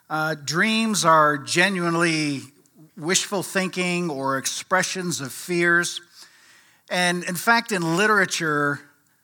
Uh, 0.09 0.35
dreams 0.35 1.05
are 1.05 1.37
genuinely 1.37 2.41
wishful 2.97 3.43
thinking 3.43 4.09
or 4.09 4.37
expressions 4.37 5.21
of 5.21 5.31
fears. 5.31 6.01
And 6.89 7.23
in 7.23 7.35
fact, 7.35 7.71
in 7.71 7.95
literature, 7.95 8.81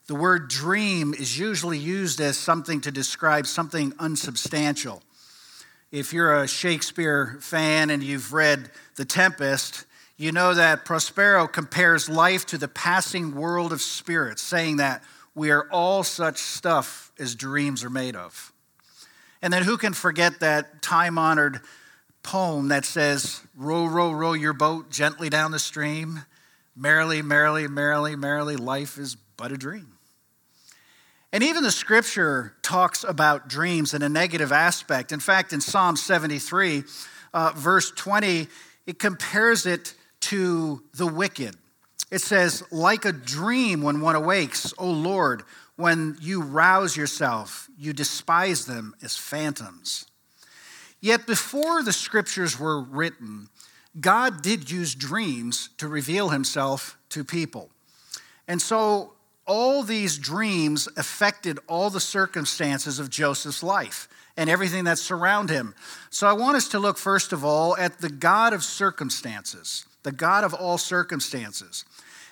the 0.07 0.15
word 0.15 0.49
dream 0.49 1.13
is 1.13 1.37
usually 1.37 1.77
used 1.77 2.19
as 2.19 2.37
something 2.37 2.81
to 2.81 2.91
describe 2.91 3.47
something 3.47 3.93
unsubstantial. 3.99 5.01
If 5.91 6.13
you're 6.13 6.41
a 6.41 6.47
Shakespeare 6.47 7.37
fan 7.41 7.89
and 7.89 8.01
you've 8.01 8.33
read 8.33 8.71
The 8.95 9.05
Tempest, 9.05 9.85
you 10.17 10.31
know 10.31 10.53
that 10.53 10.85
Prospero 10.85 11.47
compares 11.47 12.09
life 12.09 12.45
to 12.47 12.57
the 12.57 12.67
passing 12.67 13.35
world 13.35 13.73
of 13.73 13.81
spirits, 13.81 14.41
saying 14.41 14.77
that 14.77 15.03
we 15.35 15.51
are 15.51 15.67
all 15.71 16.03
such 16.03 16.37
stuff 16.37 17.11
as 17.19 17.35
dreams 17.35 17.83
are 17.83 17.89
made 17.89 18.15
of. 18.15 18.51
And 19.41 19.51
then 19.51 19.63
who 19.63 19.77
can 19.77 19.93
forget 19.93 20.39
that 20.39 20.81
time 20.81 21.17
honored 21.17 21.61
poem 22.23 22.67
that 22.67 22.85
says, 22.85 23.41
Row, 23.55 23.85
row, 23.85 24.11
row 24.11 24.33
your 24.33 24.53
boat 24.53 24.91
gently 24.91 25.29
down 25.29 25.51
the 25.51 25.59
stream. 25.59 26.25
Merrily, 26.75 27.21
merrily, 27.21 27.67
merrily, 27.67 28.15
merrily, 28.15 28.55
life 28.55 28.97
is 28.97 29.15
but 29.37 29.51
a 29.51 29.57
dream. 29.57 29.90
And 31.33 31.43
even 31.43 31.63
the 31.63 31.71
scripture 31.71 32.53
talks 32.61 33.05
about 33.05 33.47
dreams 33.47 33.93
in 33.93 34.01
a 34.01 34.09
negative 34.09 34.51
aspect. 34.51 35.11
In 35.11 35.19
fact, 35.19 35.53
in 35.53 35.61
Psalm 35.61 35.95
73, 35.95 36.83
uh, 37.33 37.53
verse 37.55 37.91
20, 37.91 38.47
it 38.85 38.99
compares 38.99 39.65
it 39.65 39.93
to 40.21 40.83
the 40.93 41.07
wicked. 41.07 41.55
It 42.11 42.19
says, 42.19 42.63
like 42.71 43.05
a 43.05 43.13
dream 43.13 43.81
when 43.81 44.01
one 44.01 44.15
awakes, 44.15 44.73
O 44.77 44.89
Lord, 44.89 45.43
when 45.77 46.17
you 46.19 46.41
rouse 46.41 46.97
yourself, 46.97 47.69
you 47.77 47.93
despise 47.93 48.65
them 48.65 48.93
as 49.01 49.15
phantoms. 49.15 50.05
Yet 50.99 51.25
before 51.25 51.81
the 51.81 51.93
scriptures 51.93 52.59
were 52.59 52.81
written, 52.81 53.47
God 53.99 54.41
did 54.41 54.69
use 54.69 54.93
dreams 54.93 55.69
to 55.77 55.87
reveal 55.87 56.29
himself 56.29 56.97
to 57.09 57.23
people. 57.23 57.69
And 58.47 58.61
so 58.61 59.13
all 59.45 59.83
these 59.83 60.17
dreams 60.17 60.87
affected 60.97 61.59
all 61.67 61.89
the 61.89 61.99
circumstances 61.99 62.99
of 62.99 63.09
Joseph's 63.09 63.63
life 63.63 64.07
and 64.37 64.49
everything 64.49 64.85
that 64.85 64.97
surround 64.97 65.49
him. 65.49 65.75
So 66.09 66.27
I 66.27 66.33
want 66.33 66.57
us 66.57 66.67
to 66.69 66.79
look 66.79 66.97
first 66.97 67.33
of 67.33 67.43
all 67.43 67.75
at 67.77 67.99
the 67.99 68.09
God 68.09 68.53
of 68.53 68.63
circumstances, 68.63 69.85
the 70.03 70.11
God 70.11 70.43
of 70.43 70.53
all 70.53 70.77
circumstances. 70.77 71.85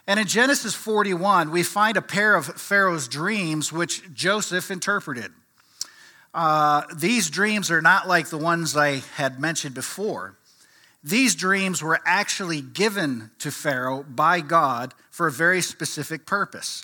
And 0.08 0.20
in 0.20 0.28
Genesis 0.28 0.74
41, 0.74 1.52
we 1.52 1.62
find 1.62 1.98
a 1.98 2.02
pair 2.02 2.36
of 2.36 2.46
Pharaoh's 2.46 3.08
dreams 3.08 3.72
which 3.72 4.12
Joseph 4.14 4.72
interpreted. 4.72 5.32
Uh, 6.34 6.84
these 6.96 7.30
dreams 7.30 7.70
are 7.70 7.82
not 7.82 8.08
like 8.08 8.30
the 8.30 8.38
ones 8.38 8.78
I 8.78 9.02
had 9.16 9.40
mentioned 9.40 9.76
before. 9.76 10.36
These 11.04 11.36
dreams 11.36 11.82
were 11.82 12.00
actually 12.06 12.62
given 12.62 13.32
to 13.40 13.52
Pharaoh 13.52 14.04
by 14.04 14.42
God 14.42 14.94
for 15.12 15.28
a 15.28 15.32
very 15.32 15.62
specific 15.62 16.26
purpose. 16.26 16.84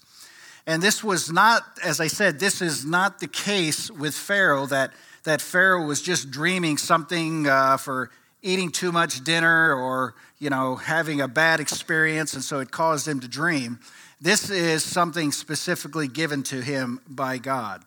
And 0.68 0.82
this 0.82 1.04
was 1.04 1.32
not, 1.32 1.64
as 1.84 2.00
I 2.00 2.08
said, 2.08 2.40
this 2.40 2.62
is 2.62 2.86
not 2.86 3.20
the 3.20 3.28
case 3.28 3.92
with 3.92 4.16
Pharaoh 4.16 4.66
that, 4.68 4.94
that 5.24 5.42
Pharaoh 5.42 5.86
was 5.86 6.02
just 6.02 6.32
dreaming 6.32 6.78
something 6.78 7.48
uh, 7.48 7.78
for 7.78 8.10
eating 8.42 8.72
too 8.72 8.92
much 8.92 9.24
dinner 9.24 9.74
or, 9.74 10.16
you 10.40 10.50
know, 10.50 10.76
having 10.76 11.22
a 11.22 11.28
bad 11.28 11.60
experience, 11.60 12.34
and 12.34 12.44
so 12.44 12.60
it 12.60 12.72
caused 12.72 13.08
him 13.08 13.20
to 13.20 13.28
dream. 13.28 13.80
This 14.22 14.50
is 14.50 14.84
something 14.84 15.32
specifically 15.32 16.08
given 16.08 16.44
to 16.44 16.62
him 16.62 17.02
by 17.08 17.38
God. 17.38 17.84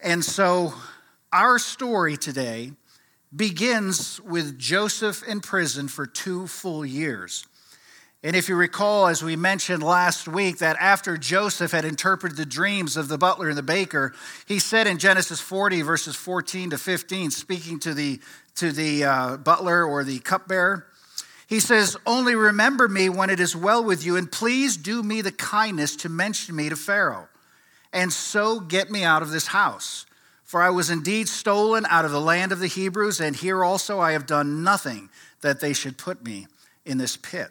And 0.00 0.24
so 0.24 0.74
our 1.32 1.58
story 1.58 2.16
today 2.16 2.72
begins 3.34 4.20
with 4.22 4.58
Joseph 4.58 5.22
in 5.26 5.40
prison 5.40 5.88
for 5.88 6.06
two 6.06 6.46
full 6.46 6.84
years. 6.84 7.46
And 8.22 8.36
if 8.36 8.50
you 8.50 8.56
recall, 8.56 9.06
as 9.06 9.24
we 9.24 9.34
mentioned 9.34 9.82
last 9.82 10.28
week, 10.28 10.58
that 10.58 10.76
after 10.78 11.16
Joseph 11.16 11.72
had 11.72 11.86
interpreted 11.86 12.36
the 12.36 12.44
dreams 12.44 12.98
of 12.98 13.08
the 13.08 13.16
butler 13.16 13.48
and 13.48 13.56
the 13.56 13.62
baker, 13.62 14.12
he 14.46 14.58
said 14.58 14.86
in 14.86 14.98
Genesis 14.98 15.40
40, 15.40 15.80
verses 15.80 16.16
14 16.16 16.70
to 16.70 16.78
15, 16.78 17.30
speaking 17.30 17.80
to 17.80 17.94
the, 17.94 18.20
to 18.56 18.72
the 18.72 19.04
uh, 19.04 19.36
butler 19.38 19.86
or 19.86 20.04
the 20.04 20.18
cupbearer, 20.18 20.86
he 21.48 21.60
says, 21.60 21.96
Only 22.06 22.34
remember 22.34 22.88
me 22.88 23.08
when 23.08 23.30
it 23.30 23.40
is 23.40 23.56
well 23.56 23.82
with 23.82 24.04
you, 24.04 24.16
and 24.16 24.30
please 24.30 24.76
do 24.76 25.02
me 25.02 25.22
the 25.22 25.32
kindness 25.32 25.96
to 25.96 26.10
mention 26.10 26.54
me 26.54 26.68
to 26.68 26.76
Pharaoh, 26.76 27.28
and 27.90 28.12
so 28.12 28.60
get 28.60 28.90
me 28.90 29.02
out 29.02 29.22
of 29.22 29.30
this 29.30 29.48
house. 29.48 30.04
For 30.44 30.60
I 30.60 30.70
was 30.70 30.90
indeed 30.90 31.28
stolen 31.28 31.86
out 31.86 32.04
of 32.04 32.10
the 32.10 32.20
land 32.20 32.52
of 32.52 32.58
the 32.58 32.66
Hebrews, 32.66 33.18
and 33.18 33.34
here 33.34 33.64
also 33.64 33.98
I 33.98 34.12
have 34.12 34.26
done 34.26 34.62
nothing 34.62 35.08
that 35.40 35.60
they 35.60 35.72
should 35.72 35.96
put 35.96 36.22
me 36.22 36.48
in 36.84 36.98
this 36.98 37.16
pit. 37.16 37.50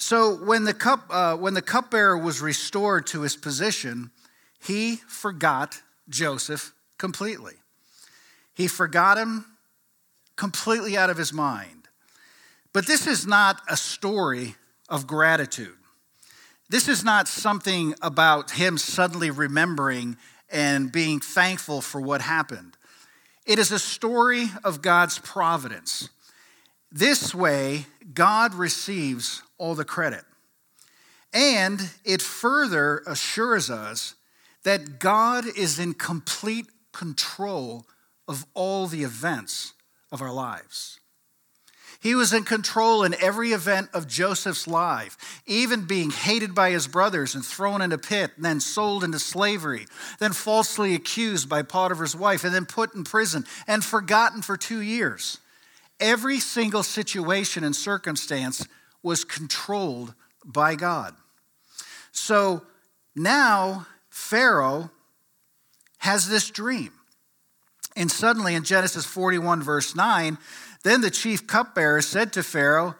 So 0.00 0.34
when 0.34 0.64
the 0.64 0.72
cup 0.72 1.04
uh, 1.10 1.36
when 1.36 1.52
the 1.52 1.60
cupbearer 1.60 2.16
was 2.16 2.40
restored 2.40 3.06
to 3.08 3.20
his 3.20 3.36
position, 3.36 4.10
he 4.58 4.96
forgot 4.96 5.82
Joseph 6.08 6.72
completely. 6.96 7.52
He 8.54 8.66
forgot 8.66 9.18
him 9.18 9.44
completely 10.36 10.96
out 10.96 11.10
of 11.10 11.18
his 11.18 11.34
mind. 11.34 11.88
But 12.72 12.86
this 12.86 13.06
is 13.06 13.26
not 13.26 13.60
a 13.68 13.76
story 13.76 14.54
of 14.88 15.06
gratitude. 15.06 15.76
This 16.70 16.88
is 16.88 17.04
not 17.04 17.28
something 17.28 17.94
about 18.00 18.52
him 18.52 18.78
suddenly 18.78 19.30
remembering 19.30 20.16
and 20.50 20.90
being 20.90 21.20
thankful 21.20 21.82
for 21.82 22.00
what 22.00 22.22
happened. 22.22 22.78
It 23.44 23.58
is 23.58 23.70
a 23.70 23.78
story 23.78 24.46
of 24.64 24.80
God's 24.80 25.18
providence. 25.18 26.08
This 26.90 27.34
way, 27.34 27.84
God 28.14 28.54
receives 28.54 29.42
all 29.60 29.74
the 29.76 29.84
credit. 29.84 30.24
And 31.32 31.90
it 32.04 32.22
further 32.22 33.04
assures 33.06 33.70
us 33.70 34.16
that 34.64 34.98
God 34.98 35.44
is 35.56 35.78
in 35.78 35.94
complete 35.94 36.66
control 36.92 37.86
of 38.26 38.44
all 38.54 38.86
the 38.86 39.04
events 39.04 39.74
of 40.10 40.20
our 40.20 40.32
lives. 40.32 40.98
He 42.00 42.14
was 42.14 42.32
in 42.32 42.44
control 42.44 43.04
in 43.04 43.14
every 43.20 43.52
event 43.52 43.90
of 43.92 44.08
Joseph's 44.08 44.66
life, 44.66 45.42
even 45.46 45.84
being 45.84 46.10
hated 46.10 46.54
by 46.54 46.70
his 46.70 46.88
brothers 46.88 47.34
and 47.34 47.44
thrown 47.44 47.82
in 47.82 47.92
a 47.92 47.98
pit, 47.98 48.32
and 48.36 48.44
then 48.44 48.58
sold 48.58 49.04
into 49.04 49.18
slavery, 49.18 49.86
then 50.18 50.32
falsely 50.32 50.94
accused 50.94 51.48
by 51.48 51.62
Potiphar's 51.62 52.16
wife, 52.16 52.42
and 52.42 52.54
then 52.54 52.64
put 52.64 52.94
in 52.94 53.04
prison 53.04 53.44
and 53.68 53.84
forgotten 53.84 54.40
for 54.40 54.56
two 54.56 54.80
years. 54.80 55.38
Every 56.00 56.40
single 56.40 56.82
situation 56.82 57.64
and 57.64 57.76
circumstance 57.76 58.66
was 59.02 59.24
controlled 59.24 60.14
by 60.44 60.74
God. 60.74 61.14
So 62.12 62.62
now 63.14 63.86
Pharaoh 64.08 64.90
has 65.98 66.28
this 66.28 66.50
dream. 66.50 66.92
And 67.96 68.10
suddenly 68.10 68.54
in 68.54 68.64
Genesis 68.64 69.04
41, 69.04 69.62
verse 69.62 69.94
9, 69.94 70.38
then 70.82 71.00
the 71.00 71.10
chief 71.10 71.46
cupbearer 71.46 72.00
said 72.00 72.32
to 72.32 72.42
Pharaoh, 72.42 72.94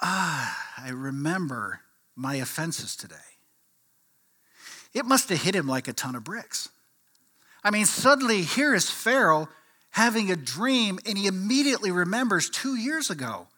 Ah, 0.00 0.72
I 0.78 0.90
remember 0.90 1.80
my 2.16 2.36
offenses 2.36 2.96
today. 2.96 3.16
It 4.92 5.04
must 5.04 5.28
have 5.28 5.42
hit 5.42 5.54
him 5.54 5.66
like 5.66 5.88
a 5.88 5.92
ton 5.92 6.14
of 6.14 6.24
bricks. 6.24 6.68
I 7.62 7.70
mean, 7.70 7.86
suddenly 7.86 8.42
here 8.42 8.74
is 8.74 8.90
Pharaoh 8.90 9.48
having 9.90 10.30
a 10.30 10.36
dream, 10.36 10.98
and 11.06 11.16
he 11.16 11.26
immediately 11.26 11.90
remembers 11.90 12.50
two 12.50 12.76
years 12.76 13.10
ago 13.10 13.48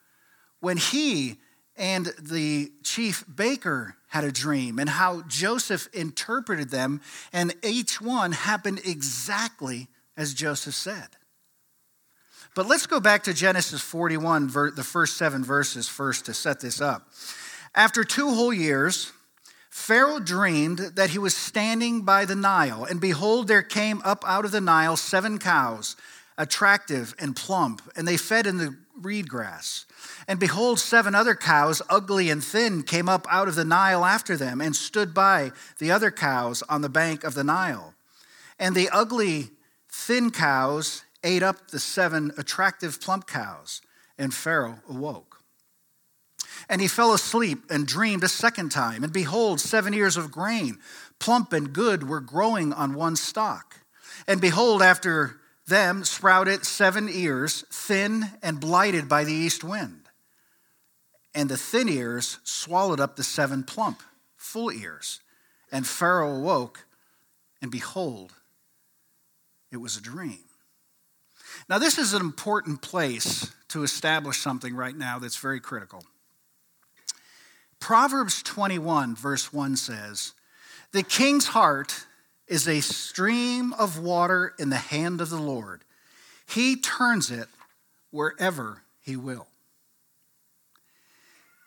when 0.60 0.76
he 0.76 1.38
and 1.76 2.06
the 2.18 2.72
chief 2.82 3.24
baker 3.34 3.96
had 4.08 4.24
a 4.24 4.32
dream 4.32 4.78
and 4.78 4.88
how 4.88 5.22
Joseph 5.28 5.88
interpreted 5.92 6.70
them, 6.70 7.00
and 7.32 7.54
each 7.62 8.00
one 8.00 8.32
happened 8.32 8.80
exactly 8.84 9.88
as 10.16 10.32
Joseph 10.32 10.74
said. 10.74 11.08
But 12.54 12.66
let's 12.66 12.86
go 12.86 13.00
back 13.00 13.24
to 13.24 13.34
Genesis 13.34 13.82
41, 13.82 14.46
the 14.74 14.82
first 14.82 15.18
seven 15.18 15.44
verses 15.44 15.88
first 15.88 16.24
to 16.26 16.34
set 16.34 16.60
this 16.60 16.80
up. 16.80 17.08
After 17.74 18.02
two 18.02 18.30
whole 18.30 18.54
years, 18.54 19.12
Pharaoh 19.68 20.20
dreamed 20.20 20.78
that 20.94 21.10
he 21.10 21.18
was 21.18 21.36
standing 21.36 22.00
by 22.00 22.24
the 22.24 22.34
Nile, 22.34 22.84
and 22.84 22.98
behold, 22.98 23.46
there 23.46 23.62
came 23.62 24.00
up 24.06 24.24
out 24.26 24.46
of 24.46 24.50
the 24.50 24.60
Nile 24.62 24.96
seven 24.96 25.38
cows 25.38 25.96
attractive 26.38 27.14
and 27.18 27.34
plump, 27.34 27.82
and 27.96 28.06
they 28.06 28.16
fed 28.16 28.46
in 28.46 28.58
the 28.58 28.76
reed 29.00 29.28
grass. 29.28 29.86
And 30.28 30.40
behold, 30.40 30.78
seven 30.78 31.14
other 31.14 31.34
cows, 31.34 31.82
ugly 31.88 32.30
and 32.30 32.42
thin, 32.42 32.82
came 32.82 33.08
up 33.08 33.26
out 33.30 33.48
of 33.48 33.54
the 33.54 33.64
Nile 33.64 34.04
after 34.04 34.36
them 34.36 34.60
and 34.60 34.74
stood 34.74 35.14
by 35.14 35.52
the 35.78 35.90
other 35.90 36.10
cows 36.10 36.62
on 36.68 36.82
the 36.82 36.88
bank 36.88 37.24
of 37.24 37.34
the 37.34 37.44
Nile. 37.44 37.94
And 38.58 38.74
the 38.74 38.88
ugly, 38.90 39.50
thin 39.90 40.30
cows 40.30 41.04
ate 41.22 41.42
up 41.42 41.70
the 41.70 41.78
seven 41.78 42.32
attractive 42.38 43.00
plump 43.00 43.26
cows, 43.26 43.82
and 44.18 44.32
Pharaoh 44.32 44.80
awoke. 44.88 45.42
And 46.68 46.80
he 46.80 46.88
fell 46.88 47.12
asleep 47.12 47.64
and 47.70 47.86
dreamed 47.86 48.24
a 48.24 48.28
second 48.28 48.70
time. 48.70 49.04
And 49.04 49.12
behold, 49.12 49.60
seven 49.60 49.92
ears 49.92 50.16
of 50.16 50.32
grain, 50.32 50.78
plump 51.18 51.52
and 51.52 51.72
good, 51.72 52.08
were 52.08 52.20
growing 52.20 52.72
on 52.72 52.94
one 52.94 53.16
stalk. 53.16 53.76
And 54.26 54.40
behold, 54.40 54.82
after 54.82 55.36
them 55.66 56.04
sprouted 56.04 56.64
seven 56.64 57.08
ears, 57.10 57.64
thin 57.72 58.24
and 58.42 58.60
blighted 58.60 59.08
by 59.08 59.24
the 59.24 59.32
east 59.32 59.64
wind. 59.64 60.02
And 61.34 61.48
the 61.48 61.56
thin 61.56 61.88
ears 61.88 62.38
swallowed 62.44 63.00
up 63.00 63.16
the 63.16 63.24
seven 63.24 63.62
plump, 63.62 64.02
full 64.36 64.72
ears. 64.72 65.20
And 65.70 65.86
Pharaoh 65.86 66.36
awoke, 66.36 66.86
and 67.60 67.70
behold, 67.70 68.32
it 69.70 69.78
was 69.78 69.96
a 69.96 70.02
dream. 70.02 70.44
Now, 71.68 71.78
this 71.78 71.98
is 71.98 72.14
an 72.14 72.20
important 72.20 72.80
place 72.80 73.52
to 73.68 73.82
establish 73.82 74.38
something 74.38 74.74
right 74.74 74.96
now 74.96 75.18
that's 75.18 75.36
very 75.36 75.60
critical. 75.60 76.04
Proverbs 77.80 78.42
21, 78.42 79.16
verse 79.16 79.52
1 79.52 79.76
says, 79.76 80.32
The 80.92 81.02
king's 81.02 81.48
heart 81.48 82.06
is 82.48 82.68
a 82.68 82.80
stream 82.80 83.72
of 83.74 83.98
water 83.98 84.54
in 84.58 84.70
the 84.70 84.76
hand 84.76 85.20
of 85.20 85.30
the 85.30 85.40
Lord. 85.40 85.82
He 86.48 86.76
turns 86.76 87.30
it 87.30 87.48
wherever 88.10 88.82
he 89.00 89.16
will. 89.16 89.48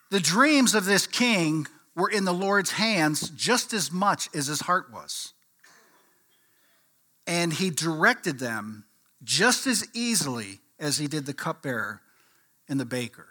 The 0.10 0.20
dreams 0.20 0.74
of 0.74 0.86
this 0.86 1.06
king 1.06 1.68
were 1.96 2.10
in 2.10 2.26
the 2.26 2.34
Lord's 2.34 2.72
hands 2.72 3.30
just 3.30 3.74
as 3.74 3.92
much 3.92 4.30
as 4.34 4.48
his 4.48 4.62
heart 4.62 4.92
was. 4.92 5.34
And 7.28 7.54
he 7.54 7.70
directed 7.70 8.40
them 8.40 8.86
just 9.24 9.68
as 9.68 9.86
easily 9.94 10.60
as 10.80 10.98
he 10.98 11.08
did 11.08 11.26
the 11.26 11.34
cupbearer 11.34 12.02
and 12.68 12.80
the 12.80 12.86
baker. 12.86 13.28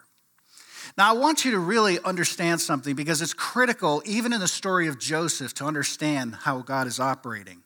Now, 0.98 1.10
I 1.10 1.16
want 1.16 1.44
you 1.44 1.52
to 1.52 1.60
really 1.60 2.00
understand 2.00 2.60
something 2.60 2.96
because 2.96 3.22
it's 3.22 3.32
critical, 3.32 4.02
even 4.04 4.32
in 4.32 4.40
the 4.40 4.48
story 4.48 4.88
of 4.88 4.98
Joseph, 4.98 5.54
to 5.54 5.64
understand 5.64 6.34
how 6.34 6.60
God 6.62 6.88
is 6.88 6.98
operating. 6.98 7.62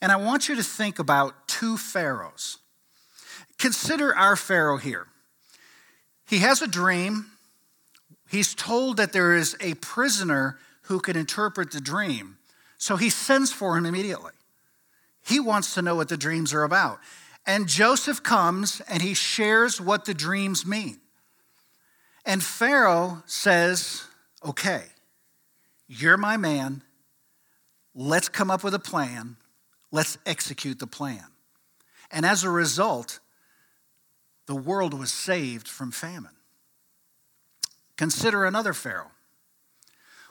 And 0.00 0.10
I 0.10 0.16
want 0.16 0.48
you 0.48 0.56
to 0.56 0.62
think 0.62 0.98
about 0.98 1.46
two 1.46 1.76
pharaohs. 1.76 2.56
Consider 3.58 4.16
our 4.16 4.36
Pharaoh 4.36 4.78
here. 4.78 5.06
He 6.26 6.38
has 6.38 6.62
a 6.62 6.66
dream. 6.66 7.26
He's 8.30 8.54
told 8.54 8.96
that 8.96 9.12
there 9.12 9.34
is 9.34 9.54
a 9.60 9.74
prisoner 9.74 10.58
who 10.84 10.98
can 10.98 11.14
interpret 11.14 11.72
the 11.72 11.80
dream. 11.80 12.38
So 12.78 12.96
he 12.96 13.10
sends 13.10 13.52
for 13.52 13.76
him 13.76 13.84
immediately. 13.84 14.32
He 15.22 15.38
wants 15.38 15.74
to 15.74 15.82
know 15.82 15.94
what 15.94 16.08
the 16.08 16.16
dreams 16.16 16.54
are 16.54 16.64
about. 16.64 17.00
And 17.46 17.68
Joseph 17.68 18.22
comes 18.22 18.80
and 18.88 19.02
he 19.02 19.12
shares 19.12 19.78
what 19.78 20.06
the 20.06 20.14
dreams 20.14 20.64
mean. 20.64 21.00
And 22.24 22.42
Pharaoh 22.42 23.22
says, 23.26 24.04
Okay, 24.44 24.84
you're 25.88 26.16
my 26.16 26.36
man. 26.36 26.82
Let's 27.94 28.28
come 28.28 28.50
up 28.50 28.64
with 28.64 28.74
a 28.74 28.78
plan. 28.78 29.36
Let's 29.90 30.16
execute 30.24 30.78
the 30.78 30.86
plan. 30.86 31.26
And 32.10 32.24
as 32.24 32.44
a 32.44 32.50
result, 32.50 33.20
the 34.46 34.54
world 34.54 34.94
was 34.94 35.12
saved 35.12 35.68
from 35.68 35.90
famine. 35.90 36.36
Consider 37.96 38.44
another 38.44 38.72
Pharaoh, 38.72 39.12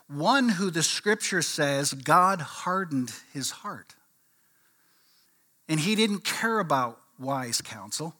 one 0.07 0.49
who 0.49 0.69
the 0.71 0.83
scripture 0.83 1.41
says 1.41 1.93
God 1.93 2.41
hardened 2.41 3.13
his 3.33 3.51
heart. 3.51 3.95
And 5.69 5.79
he 5.79 5.95
didn't 5.95 6.25
care 6.25 6.59
about 6.59 6.99
wise 7.17 7.61
counsel. 7.61 8.15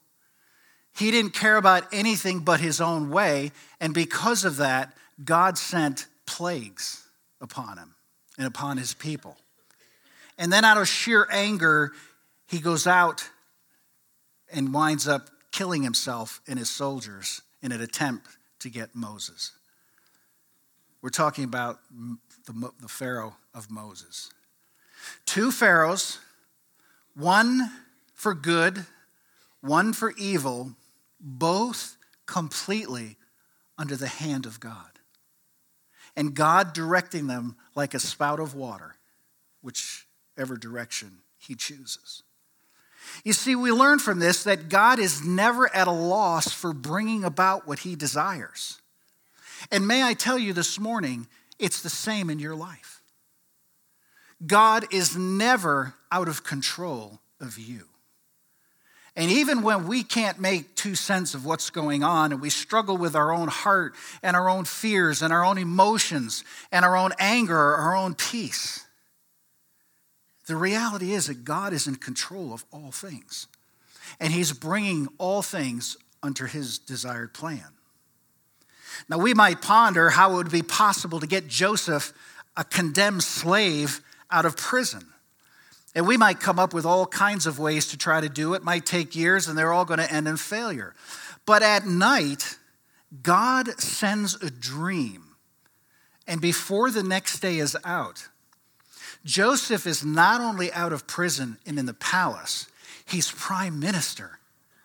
He 0.96 1.12
didn't 1.12 1.34
care 1.34 1.58
about 1.58 1.86
anything 1.92 2.40
but 2.40 2.60
his 2.60 2.82
own 2.82 3.10
way, 3.10 3.52
and 3.80 3.94
because 3.94 4.46
of 4.46 4.58
that, 4.58 4.94
God 5.24 5.58
sent 5.58 6.08
plagues 6.26 7.08
upon 7.40 7.78
him 7.78 7.96
and 8.38 8.48
upon 8.48 8.78
his 8.78 8.94
people. 8.94 9.38
And 10.38 10.52
then, 10.52 10.66
out 10.66 10.78
of 10.78 10.88
sheer 10.88 11.28
anger, 11.32 11.92
he 12.48 12.60
goes 12.60 12.88
out 12.88 13.30
and 14.52 14.74
winds 14.74 15.08
up 15.08 15.30
killing 15.52 15.84
himself 15.84 16.42
and 16.48 16.58
his 16.58 16.70
soldiers 16.70 17.42
in 17.62 17.72
an 17.72 17.82
attempt 17.82 18.28
to 18.60 18.70
get 18.70 18.96
Moses. 18.96 19.52
We're 21.02 21.10
talking 21.10 21.44
about 21.44 21.80
the, 22.46 22.72
the 22.80 22.88
Pharaoh 22.88 23.36
of 23.54 23.72
Moses. 23.72 24.32
Two 25.26 25.52
Pharaohs, 25.52 26.20
one 27.16 27.72
for 28.14 28.34
good, 28.34 28.86
one 29.62 29.94
for 29.94 30.14
evil, 30.18 30.76
both 31.22 31.98
completely 32.26 33.18
under 33.78 33.96
the 33.96 34.08
hand 34.08 34.46
of 34.46 34.60
God. 34.60 35.00
And 36.16 36.34
God 36.34 36.74
directing 36.74 37.28
them 37.28 37.56
like 37.76 37.94
a 37.94 38.00
spout 38.00 38.40
of 38.40 38.54
water, 38.54 38.96
whichever 39.62 40.58
direction 40.58 41.20
He 41.38 41.56
chooses. 41.56 42.24
You 43.24 43.34
see, 43.34 43.56
we 43.56 43.72
learn 43.72 44.00
from 44.00 44.20
this 44.20 44.44
that 44.44 44.70
God 44.70 45.00
is 45.00 45.26
never 45.26 45.74
at 45.74 45.88
a 45.88 45.92
loss 45.92 46.52
for 46.52 46.74
bringing 46.74 47.24
about 47.24 47.68
what 47.68 47.80
He 47.80 47.96
desires. 47.96 48.80
And 49.72 49.88
may 49.88 50.04
I 50.04 50.14
tell 50.14 50.38
you 50.38 50.54
this 50.54 50.80
morning, 50.80 51.28
it's 51.60 51.82
the 51.82 51.90
same 51.90 52.30
in 52.30 52.40
your 52.40 52.56
life. 52.56 53.02
God 54.46 54.92
is 54.92 55.16
never 55.16 55.94
out 56.12 56.28
of 56.28 56.44
control 56.44 57.20
of 57.40 57.60
you. 57.60 57.91
And 59.16 59.30
even 59.30 59.62
when 59.62 59.88
we 59.88 60.04
can't 60.04 60.40
make 60.40 60.76
two 60.76 60.96
cents 60.96 61.34
of 61.34 61.46
what's 61.46 61.70
going 61.70 62.02
on 62.04 62.32
and 62.32 62.42
we 62.42 62.50
struggle 62.50 62.98
with 62.98 63.16
our 63.16 63.34
own 63.34 63.50
heart 63.50 63.94
and 64.24 64.38
our 64.38 64.50
own 64.50 64.64
fears 64.64 65.22
and 65.22 65.34
our 65.34 65.44
own 65.44 65.58
emotions 65.58 66.46
and 66.72 66.86
our 66.86 66.96
own 66.96 67.12
anger, 67.20 67.58
our 67.58 67.96
own 67.96 68.16
peace, 68.16 68.86
the 70.48 70.56
reality 70.56 71.12
is 71.12 71.28
that 71.28 71.44
God 71.44 71.74
is 71.74 71.88
in 71.88 71.96
control 71.96 72.54
of 72.54 72.66
all 72.72 72.92
things. 72.92 73.48
And 74.20 74.34
He's 74.34 74.54
bringing 74.54 75.08
all 75.18 75.42
things 75.42 75.98
under 76.24 76.48
His 76.48 76.80
desired 76.80 77.34
plan. 77.34 77.68
Now, 79.10 79.18
we 79.18 79.34
might 79.34 79.62
ponder 79.62 80.10
how 80.10 80.32
it 80.32 80.36
would 80.36 80.52
be 80.52 80.62
possible 80.62 81.20
to 81.20 81.28
get 81.28 81.48
Joseph, 81.48 82.14
a 82.56 82.64
condemned 82.64 83.24
slave, 83.24 84.02
out 84.30 84.46
of 84.46 84.56
prison. 84.56 85.06
And 85.94 86.08
we 86.08 86.18
might 86.18 86.40
come 86.40 86.58
up 86.58 86.74
with 86.74 86.86
all 86.86 87.06
kinds 87.06 87.46
of 87.46 87.60
ways 87.60 87.88
to 87.88 87.98
try 87.98 88.22
to 88.22 88.30
do 88.30 88.54
it. 88.54 88.64
might 88.64 88.86
take 88.86 89.16
years 89.16 89.48
and 89.48 89.58
they're 89.58 89.74
all 89.74 89.86
going 89.86 90.00
to 90.00 90.12
end 90.12 90.28
in 90.28 90.38
failure. 90.38 90.94
But 91.46 91.64
at 91.64 91.86
night, 91.86 92.58
God 93.22 93.68
sends 93.80 94.42
a 94.42 94.50
dream. 94.50 95.36
And 96.28 96.40
before 96.40 96.92
the 96.92 97.04
next 97.04 97.40
day 97.40 97.58
is 97.58 97.76
out, 97.84 98.30
Joseph 99.26 99.86
is 99.86 100.04
not 100.04 100.40
only 100.40 100.72
out 100.72 100.94
of 100.94 101.08
prison 101.08 101.58
and 101.66 101.78
in 101.78 101.86
the 101.86 101.94
palace, 101.94 102.68
he's 103.06 103.32
prime 103.32 103.80
minister 103.80 104.40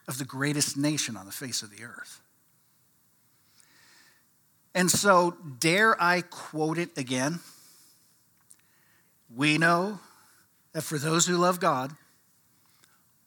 of 0.08 0.18
the 0.18 0.24
greatest 0.24 0.76
nation 0.76 1.16
on 1.16 1.26
the 1.26 1.32
face 1.32 1.62
of 1.62 1.70
the 1.70 1.84
earth. 1.84 2.20
And 4.74 4.90
so, 4.90 5.36
dare 5.58 6.00
I 6.02 6.20
quote 6.20 6.78
it 6.78 6.98
again? 6.98 7.40
We 9.34 9.56
know 9.56 10.00
that 10.76 10.82
for 10.82 10.98
those 10.98 11.26
who 11.26 11.38
love 11.38 11.58
God, 11.58 11.92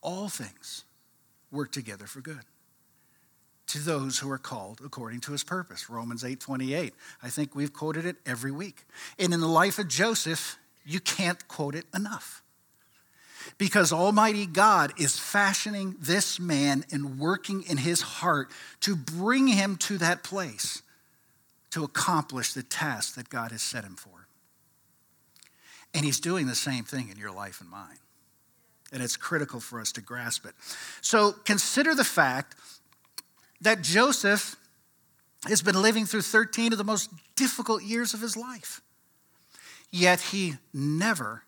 all 0.04 0.30
things 0.30 0.86
work 1.52 1.72
together 1.72 2.06
for 2.06 2.22
good 2.22 2.44
to 3.66 3.80
those 3.80 4.20
who 4.20 4.30
are 4.30 4.38
called 4.38 4.82
according 4.86 5.22
to 5.22 5.32
his 5.32 5.44
purpose. 5.44 5.90
Romans 5.90 6.24
8 6.24 6.40
28 6.40 6.94
i 7.24 7.30
think 7.30 7.56
we've 7.56 7.74
quoted 7.74 8.06
it 8.06 8.18
every 8.24 8.52
week. 8.52 8.86
And 9.18 9.34
in 9.34 9.40
the 9.40 9.48
life 9.48 9.80
of 9.80 9.88
joseph 9.88 10.60
you 10.86 11.00
can't 11.00 11.48
quote 11.48 11.74
it 11.74 11.86
enough. 11.92 12.44
Because 13.58 13.92
almighty 13.92 14.46
god 14.46 14.94
is 15.00 15.18
fashioning 15.18 15.96
this 16.00 16.40
man 16.40 16.86
and 16.92 17.18
working 17.18 17.64
in 17.64 17.78
his 17.78 18.02
heart 18.02 18.52
to 18.82 18.96
bring 18.96 19.48
him 19.48 19.76
to 19.78 19.98
that 19.98 20.24
place 20.24 20.84
to 21.72 21.84
accomplish 21.84 22.54
the 22.54 22.62
task 22.62 23.16
that 23.16 23.30
god 23.30 23.52
has 23.52 23.64
set 23.64 23.84
him 23.84 23.96
for 23.96 24.20
and 25.94 26.06
he's 26.06 26.20
doing 26.20 26.48
the 26.48 26.56
same 26.56 26.84
thing 26.84 27.10
in 27.10 27.18
your 27.18 27.32
life 27.32 27.62
and 27.62 27.70
mine. 27.70 27.98
And 28.92 29.04
it's 29.04 29.18
critical 29.18 29.60
for 29.60 29.80
us 29.80 29.92
to 29.94 30.02
grasp 30.02 30.46
it. 30.46 30.54
So 31.02 31.34
consider 31.46 31.94
the 31.94 32.04
fact 32.04 32.56
that 33.62 33.82
Joseph 33.82 34.56
has 35.48 35.62
been 35.62 35.82
living 35.82 36.06
through 36.06 36.24
13 36.24 36.72
of 36.72 36.78
the 36.78 36.84
most 36.84 37.10
difficult 37.36 37.84
years 37.84 38.14
of 38.14 38.22
his 38.22 38.36
life. 38.36 38.82
Yet 39.92 40.22
he 40.22 40.56
never 40.74 41.44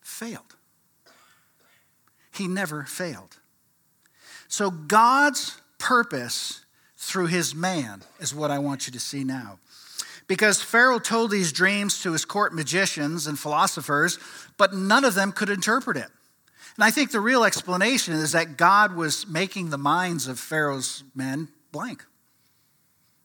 failed. 0.00 0.56
He 2.32 2.48
never 2.48 2.84
failed. 2.84 3.38
So 4.48 4.70
God's 4.70 5.60
purpose 5.78 6.64
through 6.96 7.26
his 7.26 7.54
man 7.54 8.02
is 8.20 8.34
what 8.34 8.50
I 8.50 8.58
want 8.58 8.86
you 8.86 8.92
to 8.92 9.00
see 9.00 9.24
now. 9.24 9.58
Because 10.28 10.60
Pharaoh 10.60 10.98
told 10.98 11.30
these 11.30 11.52
dreams 11.52 12.02
to 12.02 12.12
his 12.12 12.24
court 12.24 12.52
magicians 12.52 13.26
and 13.26 13.38
philosophers, 13.38 14.18
but 14.56 14.74
none 14.74 15.04
of 15.04 15.14
them 15.14 15.32
could 15.32 15.50
interpret 15.50 15.96
it. 15.96 16.08
And 16.76 16.84
I 16.84 16.90
think 16.90 17.10
the 17.10 17.20
real 17.20 17.44
explanation 17.44 18.14
is 18.14 18.32
that 18.32 18.56
God 18.56 18.96
was 18.96 19.26
making 19.26 19.70
the 19.70 19.78
minds 19.78 20.26
of 20.26 20.38
Pharaoh's 20.38 21.04
men 21.14 21.48
blank. 21.72 22.04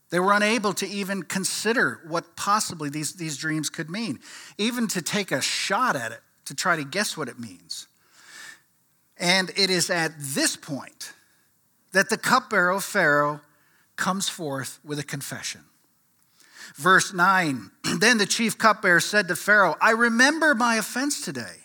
They 0.10 0.20
were 0.20 0.34
unable 0.34 0.74
to 0.74 0.88
even 0.88 1.24
consider 1.24 2.02
what 2.08 2.36
possibly 2.36 2.90
these, 2.90 3.14
these 3.14 3.38
dreams 3.38 3.70
could 3.70 3.90
mean, 3.90 4.20
even 4.58 4.88
to 4.90 5.02
take 5.02 5.32
a 5.32 5.42
shot 5.42 5.96
at 5.96 6.12
it 6.12 6.22
to 6.46 6.56
try 6.56 6.76
to 6.76 6.84
guess 6.84 7.18
what 7.18 7.30
it 7.30 7.40
means. 7.40 7.88
And 9.18 9.52
it 9.56 9.70
is 9.70 9.90
at 9.90 10.12
this 10.18 10.56
point 10.56 11.14
that 11.94 12.10
the 12.10 12.18
cupbearer 12.18 12.72
of 12.72 12.84
Pharaoh 12.84 13.42
comes 13.96 14.28
forth 14.28 14.80
with 14.84 15.00
a 15.00 15.04
confession. 15.04 15.62
Verse 16.76 17.14
9 17.14 17.72
Then 18.00 18.18
the 18.18 18.26
chief 18.26 18.58
cupbearer 18.58 19.00
said 19.00 19.28
to 19.28 19.36
Pharaoh, 19.36 19.76
I 19.82 19.92
remember 19.92 20.56
my 20.56 20.76
offense 20.76 21.22
today. 21.22 21.58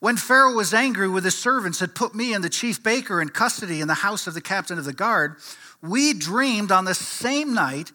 When 0.00 0.16
Pharaoh 0.16 0.54
was 0.54 0.72
angry 0.72 1.08
with 1.08 1.24
his 1.24 1.36
servants, 1.36 1.80
had 1.80 1.94
put 1.94 2.14
me 2.14 2.32
and 2.32 2.44
the 2.44 2.48
chief 2.48 2.82
baker 2.82 3.20
in 3.20 3.30
custody 3.30 3.80
in 3.80 3.88
the 3.88 3.94
house 3.94 4.28
of 4.28 4.34
the 4.34 4.40
captain 4.40 4.78
of 4.78 4.84
the 4.84 4.92
guard, 4.92 5.36
we 5.82 6.12
dreamed 6.12 6.70
on 6.70 6.84
the 6.84 6.94
same 6.94 7.52
night, 7.52 7.90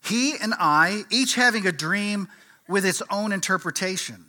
he 0.00 0.36
and 0.36 0.54
I, 0.58 1.02
each 1.10 1.34
having 1.34 1.66
a 1.66 1.72
dream 1.72 2.28
with 2.68 2.84
its 2.84 3.02
own 3.10 3.32
interpretation. 3.32 4.24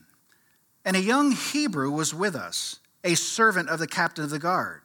And 0.84 0.96
a 0.96 1.01
young 1.01 1.31
Hebrew 1.31 1.91
was 1.91 2.15
with 2.15 2.36
us, 2.36 2.79
a 3.03 3.13
servant 3.13 3.69
of 3.69 3.77
the 3.77 3.88
captain 3.88 4.24
of 4.24 4.31
the 4.31 4.39
guard. 4.39 4.81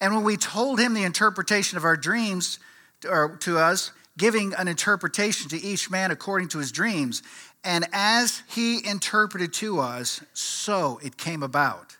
And 0.00 0.14
when 0.14 0.24
we 0.24 0.36
told 0.36 0.78
him 0.78 0.94
the 0.94 1.04
interpretation 1.04 1.78
of 1.78 1.84
our 1.84 1.96
dreams 1.96 2.58
to 3.00 3.58
us, 3.58 3.92
giving 4.18 4.52
an 4.54 4.68
interpretation 4.68 5.48
to 5.48 5.60
each 5.60 5.90
man 5.90 6.10
according 6.10 6.48
to 6.48 6.58
his 6.58 6.72
dreams, 6.72 7.22
and 7.64 7.86
as 7.92 8.42
he 8.48 8.86
interpreted 8.86 9.52
to 9.54 9.80
us, 9.80 10.22
so 10.32 11.00
it 11.02 11.16
came 11.16 11.42
about. 11.42 11.96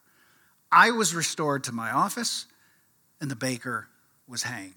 I 0.71 0.91
was 0.91 1.15
restored 1.15 1.65
to 1.65 1.73
my 1.73 1.91
office, 1.91 2.47
and 3.21 3.31
the 3.31 3.37
baker 3.37 3.89
was 4.27 4.43
hanged. 4.43 4.75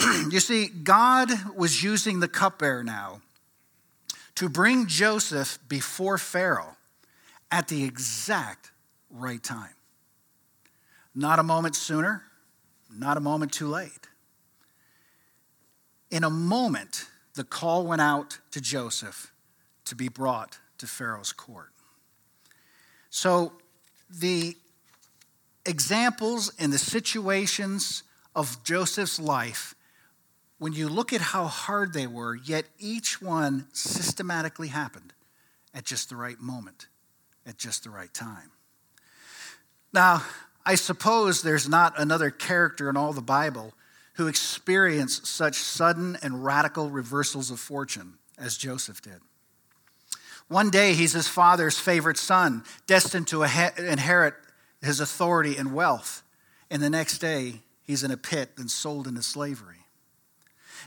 you 0.30 0.40
see, 0.40 0.68
God 0.68 1.30
was 1.56 1.82
using 1.82 2.20
the 2.20 2.28
cupbearer 2.28 2.84
now 2.84 3.20
to 4.36 4.48
bring 4.48 4.86
Joseph 4.86 5.58
before 5.68 6.18
Pharaoh 6.18 6.76
at 7.50 7.68
the 7.68 7.84
exact 7.84 8.70
right 9.10 9.42
time. 9.42 9.74
Not 11.14 11.38
a 11.38 11.42
moment 11.42 11.76
sooner, 11.76 12.22
not 12.90 13.16
a 13.16 13.20
moment 13.20 13.52
too 13.52 13.68
late. 13.68 14.08
In 16.10 16.24
a 16.24 16.30
moment, 16.30 17.06
the 17.34 17.44
call 17.44 17.86
went 17.86 18.00
out 18.00 18.38
to 18.50 18.60
Joseph 18.60 19.32
to 19.84 19.94
be 19.94 20.08
brought 20.08 20.58
to 20.78 20.86
Pharaoh's 20.86 21.32
court. 21.32 21.70
So, 23.10 23.52
the 24.08 24.56
examples 25.64 26.52
and 26.58 26.72
the 26.72 26.78
situations 26.78 28.02
of 28.34 28.62
Joseph's 28.64 29.20
life, 29.20 29.74
when 30.58 30.72
you 30.72 30.88
look 30.88 31.12
at 31.12 31.20
how 31.20 31.44
hard 31.44 31.92
they 31.92 32.06
were, 32.06 32.34
yet 32.34 32.66
each 32.78 33.20
one 33.22 33.66
systematically 33.72 34.68
happened 34.68 35.12
at 35.74 35.84
just 35.84 36.08
the 36.08 36.16
right 36.16 36.40
moment, 36.40 36.86
at 37.46 37.56
just 37.56 37.84
the 37.84 37.90
right 37.90 38.12
time. 38.12 38.50
Now, 39.92 40.24
I 40.64 40.74
suppose 40.74 41.42
there's 41.42 41.68
not 41.68 41.98
another 41.98 42.30
character 42.30 42.88
in 42.88 42.96
all 42.96 43.12
the 43.12 43.20
Bible 43.20 43.74
who 44.20 44.26
experienced 44.26 45.26
such 45.26 45.54
sudden 45.54 46.14
and 46.22 46.44
radical 46.44 46.90
reversals 46.90 47.50
of 47.50 47.58
fortune 47.58 48.18
as 48.36 48.58
Joseph 48.58 49.00
did. 49.00 49.18
One 50.46 50.68
day, 50.68 50.92
he's 50.92 51.14
his 51.14 51.26
father's 51.26 51.78
favorite 51.78 52.18
son, 52.18 52.62
destined 52.86 53.28
to 53.28 53.44
inherit 53.44 54.34
his 54.82 55.00
authority 55.00 55.56
and 55.56 55.72
wealth. 55.72 56.22
And 56.70 56.82
the 56.82 56.90
next 56.90 57.16
day, 57.16 57.62
he's 57.82 58.04
in 58.04 58.10
a 58.10 58.18
pit 58.18 58.50
and 58.58 58.70
sold 58.70 59.06
into 59.06 59.22
slavery. 59.22 59.86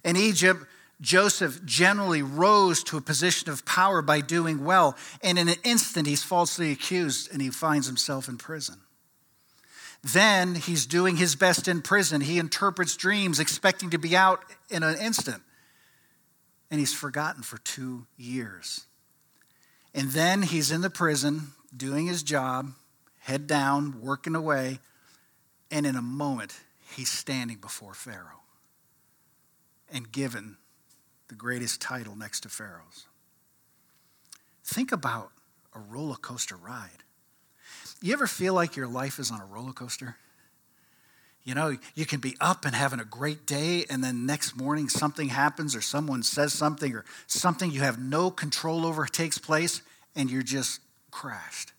In 0.04 0.16
Egypt, 0.16 0.64
Joseph 1.02 1.66
generally 1.66 2.22
rose 2.22 2.84
to 2.84 2.98
a 2.98 3.02
position 3.02 3.50
of 3.50 3.66
power 3.66 4.04
by 4.04 4.22
doing 4.22 4.64
well, 4.64 4.96
and 5.24 5.40
in 5.40 5.50
an 5.50 5.58
instant, 5.64 6.06
he's 6.06 6.22
falsely 6.22 6.72
accused 6.72 7.32
and 7.34 7.42
he 7.42 7.50
finds 7.50 7.88
himself 7.88 8.30
in 8.30 8.38
prison. 8.38 8.82
Then 10.04 10.56
he's 10.56 10.86
doing 10.86 11.16
his 11.16 11.36
best 11.36 11.68
in 11.68 11.82
prison. 11.82 12.22
He 12.22 12.38
interprets 12.38 12.98
dreams, 12.98 13.40
expecting 13.40 13.92
to 13.92 13.98
be 13.98 14.16
out 14.16 14.44
in 14.70 14.84
an 14.84 14.98
instant. 14.98 15.42
And 16.70 16.80
he's 16.80 16.94
forgotten 16.94 17.44
for 17.44 17.58
two 17.60 18.06
years. 18.18 18.86
And 19.94 20.10
then 20.10 20.42
he's 20.42 20.72
in 20.72 20.82
the 20.82 20.90
prison 20.90 21.54
doing 21.76 22.08
his 22.08 22.24
job, 22.24 22.72
head 23.20 23.48
down, 23.48 24.02
working 24.02 24.36
away, 24.36 24.80
and 25.72 25.86
in 25.86 25.96
a 25.96 26.02
moment, 26.02 26.54
he's 26.96 27.10
standing 27.10 27.58
before 27.58 27.94
Pharaoh 27.94 28.42
and 29.92 30.12
given 30.12 30.58
the 31.30 31.36
greatest 31.36 31.82
title 31.82 32.16
next 32.16 32.42
to 32.42 32.50
Pharaoh's. 32.50 33.08
Think 34.64 34.92
about 34.92 35.32
a 35.74 35.80
roller 35.80 36.16
coaster 36.16 36.56
ride. 36.56 37.03
You 38.04 38.12
ever 38.12 38.28
feel 38.28 38.54
like 38.54 38.76
your 38.76 38.88
life 38.88 39.18
is 39.18 39.32
on 39.32 39.40
a 39.40 39.46
roller 39.46 39.72
coaster? 39.72 40.18
You 41.46 41.56
know, 41.56 41.78
you 41.96 42.06
can 42.06 42.20
be 42.20 42.36
up 42.42 42.66
and 42.66 42.76
having 42.76 43.00
a 43.00 43.06
great 43.06 43.46
day, 43.46 43.86
and 43.90 44.04
then 44.04 44.26
next 44.26 44.58
morning 44.58 44.90
something 44.90 45.30
happens, 45.30 45.74
or 45.74 45.80
someone 45.80 46.22
says 46.22 46.52
something, 46.52 46.94
or 46.94 47.06
something 47.28 47.72
you 47.72 47.80
have 47.80 47.98
no 47.98 48.30
control 48.30 48.86
over 48.86 49.06
takes 49.06 49.38
place, 49.38 49.82
and 50.18 50.30
you're 50.30 50.44
just 50.44 50.82
crashed. 51.12 51.72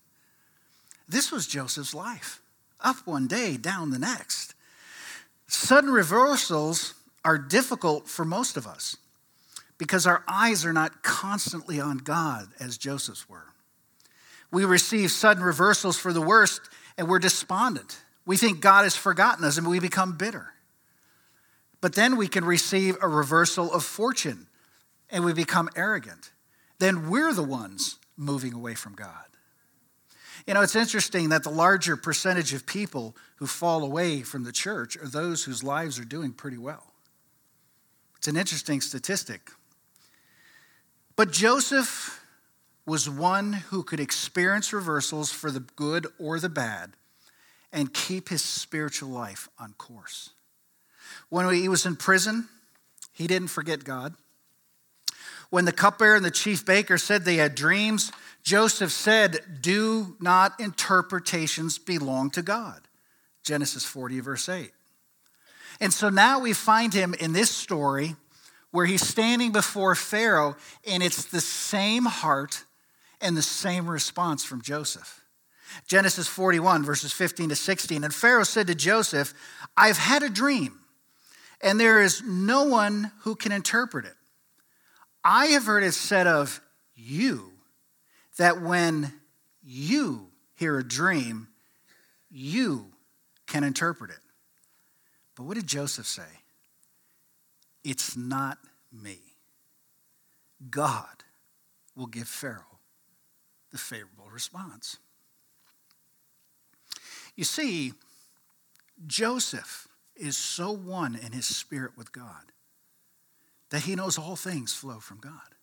This 1.07 1.31
was 1.31 1.47
Joseph's 1.47 1.95
life 1.95 2.41
up 2.81 3.07
one 3.07 3.27
day, 3.27 3.59
down 3.59 3.91
the 3.91 3.99
next. 3.99 4.55
Sudden 5.47 5.91
reversals 5.91 6.95
are 7.23 7.37
difficult 7.37 8.09
for 8.09 8.25
most 8.25 8.57
of 8.57 8.67
us 8.67 8.97
because 9.77 10.07
our 10.07 10.25
eyes 10.27 10.65
are 10.65 10.73
not 10.73 11.03
constantly 11.03 11.79
on 11.79 11.99
God 11.99 12.49
as 12.59 12.79
Joseph's 12.79 13.29
were. 13.29 13.54
We 14.51 14.65
receive 14.65 15.11
sudden 15.11 15.43
reversals 15.43 15.99
for 15.99 16.13
the 16.13 16.21
worst, 16.21 16.61
and 16.97 17.09
we're 17.09 17.19
despondent. 17.19 17.99
We 18.27 18.37
think 18.37 18.61
God 18.61 18.85
has 18.85 18.97
forgotten 18.97 19.45
us 19.45 19.59
and 19.59 19.67
we 19.67 19.81
become 19.81 20.17
bitter. 20.17 20.55
But 21.81 21.95
then 21.95 22.17
we 22.17 22.29
can 22.29 22.45
receive 22.45 22.97
a 23.03 23.09
reversal 23.09 23.73
of 23.73 23.85
fortune 23.85 24.47
and 25.11 25.25
we 25.25 25.35
become 25.35 25.69
arrogant. 25.77 26.33
Then 26.79 27.11
we're 27.11 27.35
the 27.35 27.43
ones 27.43 27.99
moving 28.17 28.55
away 28.55 28.75
from 28.75 28.95
God. 28.95 29.25
You 30.47 30.55
know, 30.55 30.63
it's 30.63 30.77
interesting 30.77 31.29
that 31.31 31.43
the 31.43 31.51
larger 31.51 31.97
percentage 31.97 32.53
of 32.53 32.67
people 32.67 33.17
who 33.37 33.47
fall 33.47 33.85
away 33.85 34.23
from 34.23 34.45
the 34.45 34.53
church 34.53 34.97
are 34.97 35.09
those 35.09 35.45
whose 35.45 35.63
lives 35.63 35.99
are 35.99 36.05
doing 36.05 36.33
pretty 36.33 36.59
well. 36.59 36.93
It's 38.17 38.29
an 38.29 38.37
interesting 38.37 38.81
statistic. 38.81 39.51
But 41.17 41.31
Joseph 41.31 42.24
was 42.87 43.09
one 43.09 43.53
who 43.53 43.83
could 43.83 44.01
experience 44.01 44.73
reversals 44.73 45.31
for 45.31 45.51
the 45.51 45.61
good 45.61 46.07
or 46.19 46.39
the 46.39 46.49
bad 46.49 46.93
and 47.73 47.93
keep 47.93 48.29
his 48.29 48.43
spiritual 48.43 49.09
life 49.09 49.49
on 49.59 49.73
course. 49.75 50.31
When 51.29 51.53
he 51.53 51.69
was 51.69 51.87
in 51.87 51.97
prison, 51.97 52.49
he 53.13 53.27
didn't 53.27 53.49
forget 53.49 53.85
God. 53.85 54.15
When 55.51 55.65
the 55.65 55.73
cupbearer 55.73 56.17
and 56.17 56.25
the 56.25 56.31
chief 56.31 56.65
baker 56.65 56.99
said 56.99 57.25
they 57.25 57.37
had 57.37 57.55
dreams, 57.55 58.13
Joseph 58.43 58.93
said, 58.93 59.39
Do 59.61 60.17
not 60.21 60.59
interpretations 60.61 61.79
belong 61.79 62.31
to 62.31 62.43
God? 62.43 62.81
Genesis 63.43 63.85
40, 63.85 64.21
verse 64.21 64.49
8. 64.49 64.73
And 65.81 65.93
so 65.93 66.09
now 66.09 66.39
we 66.39 66.53
find 66.53 66.93
him 66.93 67.15
in 67.15 67.33
this 67.33 67.51
story 67.51 68.17
where 68.71 68.87
he's 68.87 69.07
standing 69.07 69.53
before 69.53 69.95
Pharaoh, 69.95 70.57
and 70.87 71.03
it's 71.03 71.25
the 71.27 71.41
same 71.41 72.05
heart 72.05 72.65
and 73.25 73.37
the 73.37 73.43
same 73.43 73.89
response 73.89 74.45
from 74.45 74.61
Joseph. 74.61 75.23
Genesis 75.89 76.29
41, 76.29 76.85
verses 76.85 77.11
15 77.11 77.49
to 77.49 77.57
16. 77.57 78.05
And 78.05 78.15
Pharaoh 78.15 78.45
said 78.45 78.67
to 78.69 78.75
Joseph, 78.75 79.33
I've 79.77 79.97
had 79.97 80.23
a 80.23 80.29
dream, 80.29 80.79
and 81.63 81.81
there 81.81 82.03
is 82.03 82.23
no 82.23 82.65
one 82.65 83.11
who 83.23 83.35
can 83.35 83.51
interpret 83.51 84.05
it. 84.05 84.15
I 85.25 85.47
have 85.47 85.65
heard 85.65 85.83
it 85.83 85.93
said 85.93 86.27
of 86.27 86.61
you 86.95 87.51
that 88.37 88.61
when 88.61 89.13
you 89.63 90.29
hear 90.55 90.79
a 90.79 90.87
dream, 90.87 91.49
you 92.31 92.89
can 93.47 93.65
interpret 93.65 94.11
it. 94.11 94.21
But 95.35 95.45
what 95.45 95.55
did 95.55 95.67
Joseph 95.67 96.07
say? 96.07 96.23
It's 97.83 98.17
not 98.19 98.59
me. 98.93 99.19
God 100.71 101.25
will 101.97 102.07
give 102.07 102.29
Pharaoh 102.29 102.74
the 103.75 103.79
favorable 103.79 104.31
response. 104.33 104.99
You 107.35 107.43
see, 107.43 107.93
Joseph 109.05 109.89
is 110.15 110.37
so 110.37 110.71
one 110.71 111.17
in 111.17 111.33
his 111.33 111.45
spirit 111.45 111.91
with 111.99 112.13
God 112.13 112.53
that 113.71 113.83
he 113.83 113.97
knows 113.97 114.17
all 114.17 114.37
things 114.37 114.73
flow 114.73 115.01
from 115.01 115.19
God. 115.19 115.57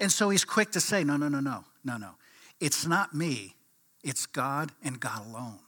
And 0.00 0.10
so 0.10 0.30
he's 0.30 0.44
quick 0.44 0.72
to 0.72 0.80
say, 0.80 1.04
No, 1.04 1.16
no, 1.16 1.28
no, 1.28 1.38
no, 1.38 1.64
no, 1.84 1.96
no. 1.96 2.16
It's 2.58 2.84
not 2.84 3.14
me, 3.14 3.54
It's 4.02 4.26
God 4.26 4.72
and 4.82 4.98
God 4.98 5.24
alone. 5.28 5.60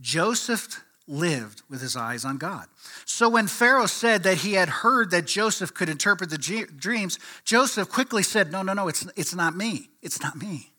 Joseph 0.00 0.82
lived 1.08 1.62
with 1.68 1.80
his 1.80 1.96
eyes 1.96 2.24
on 2.24 2.38
God. 2.38 2.66
So 3.04 3.28
when 3.28 3.46
Pharaoh 3.46 3.86
said 3.86 4.22
that 4.24 4.38
he 4.38 4.52
had 4.52 4.68
heard 4.68 5.10
that 5.10 5.26
Joseph 5.26 5.74
could 5.74 5.88
interpret 5.88 6.30
the 6.30 6.66
dreams, 6.76 7.18
Joseph 7.44 7.88
quickly 7.88 8.22
said, 8.22 8.52
No, 8.52 8.62
no, 8.62 8.74
no, 8.74 8.88
it's, 8.88 9.06
it's 9.16 9.34
not 9.34 9.56
me. 9.56 9.88
It's 10.02 10.22
not 10.22 10.36
me. 10.36 10.72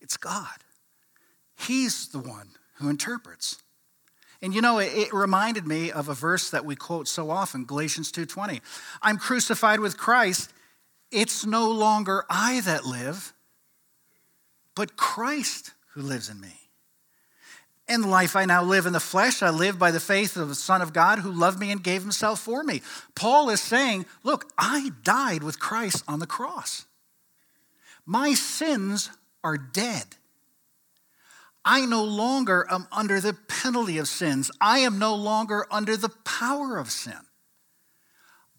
It's 0.00 0.16
God. 0.16 0.46
He's 1.56 2.08
the 2.08 2.18
one 2.18 2.50
who 2.74 2.88
interprets. 2.88 3.62
And 4.42 4.52
you 4.52 4.60
know, 4.60 4.78
it, 4.78 4.92
it 4.92 5.12
reminded 5.12 5.66
me 5.66 5.92
of 5.92 6.08
a 6.08 6.14
verse 6.14 6.50
that 6.50 6.64
we 6.64 6.74
quote 6.74 7.06
so 7.06 7.30
often, 7.30 7.64
Galatians 7.64 8.10
2:20. 8.10 8.60
I'm 9.00 9.16
crucified 9.16 9.78
with 9.78 9.96
Christ. 9.96 10.52
It's 11.12 11.46
no 11.46 11.70
longer 11.70 12.24
I 12.28 12.60
that 12.62 12.84
live, 12.84 13.32
but 14.74 14.96
Christ 14.96 15.72
who 15.92 16.02
lives 16.02 16.28
in 16.28 16.40
me. 16.40 16.61
In 17.92 18.00
the 18.00 18.08
life 18.08 18.36
I 18.36 18.46
now 18.46 18.62
live 18.62 18.86
in 18.86 18.94
the 18.94 19.00
flesh, 19.00 19.42
I 19.42 19.50
live 19.50 19.78
by 19.78 19.90
the 19.90 20.00
faith 20.00 20.38
of 20.38 20.48
the 20.48 20.54
Son 20.54 20.80
of 20.80 20.94
God 20.94 21.18
who 21.18 21.30
loved 21.30 21.60
me 21.60 21.70
and 21.70 21.84
gave 21.84 22.00
himself 22.00 22.40
for 22.40 22.64
me. 22.64 22.80
Paul 23.14 23.50
is 23.50 23.60
saying, 23.60 24.06
Look, 24.22 24.50
I 24.56 24.92
died 25.02 25.42
with 25.42 25.60
Christ 25.60 26.02
on 26.08 26.18
the 26.18 26.26
cross. 26.26 26.86
My 28.06 28.32
sins 28.32 29.10
are 29.44 29.58
dead. 29.58 30.04
I 31.66 31.84
no 31.84 32.02
longer 32.02 32.66
am 32.70 32.88
under 32.90 33.20
the 33.20 33.34
penalty 33.34 33.98
of 33.98 34.08
sins. 34.08 34.50
I 34.58 34.78
am 34.78 34.98
no 34.98 35.14
longer 35.14 35.66
under 35.70 35.94
the 35.94 36.08
power 36.08 36.78
of 36.78 36.90
sin. 36.90 37.26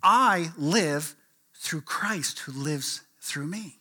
I 0.04 0.52
live 0.60 1.16
through 1.56 1.82
Christ 1.82 2.38
who 2.42 2.52
lives 2.52 3.02
through 3.20 3.48
me. 3.48 3.80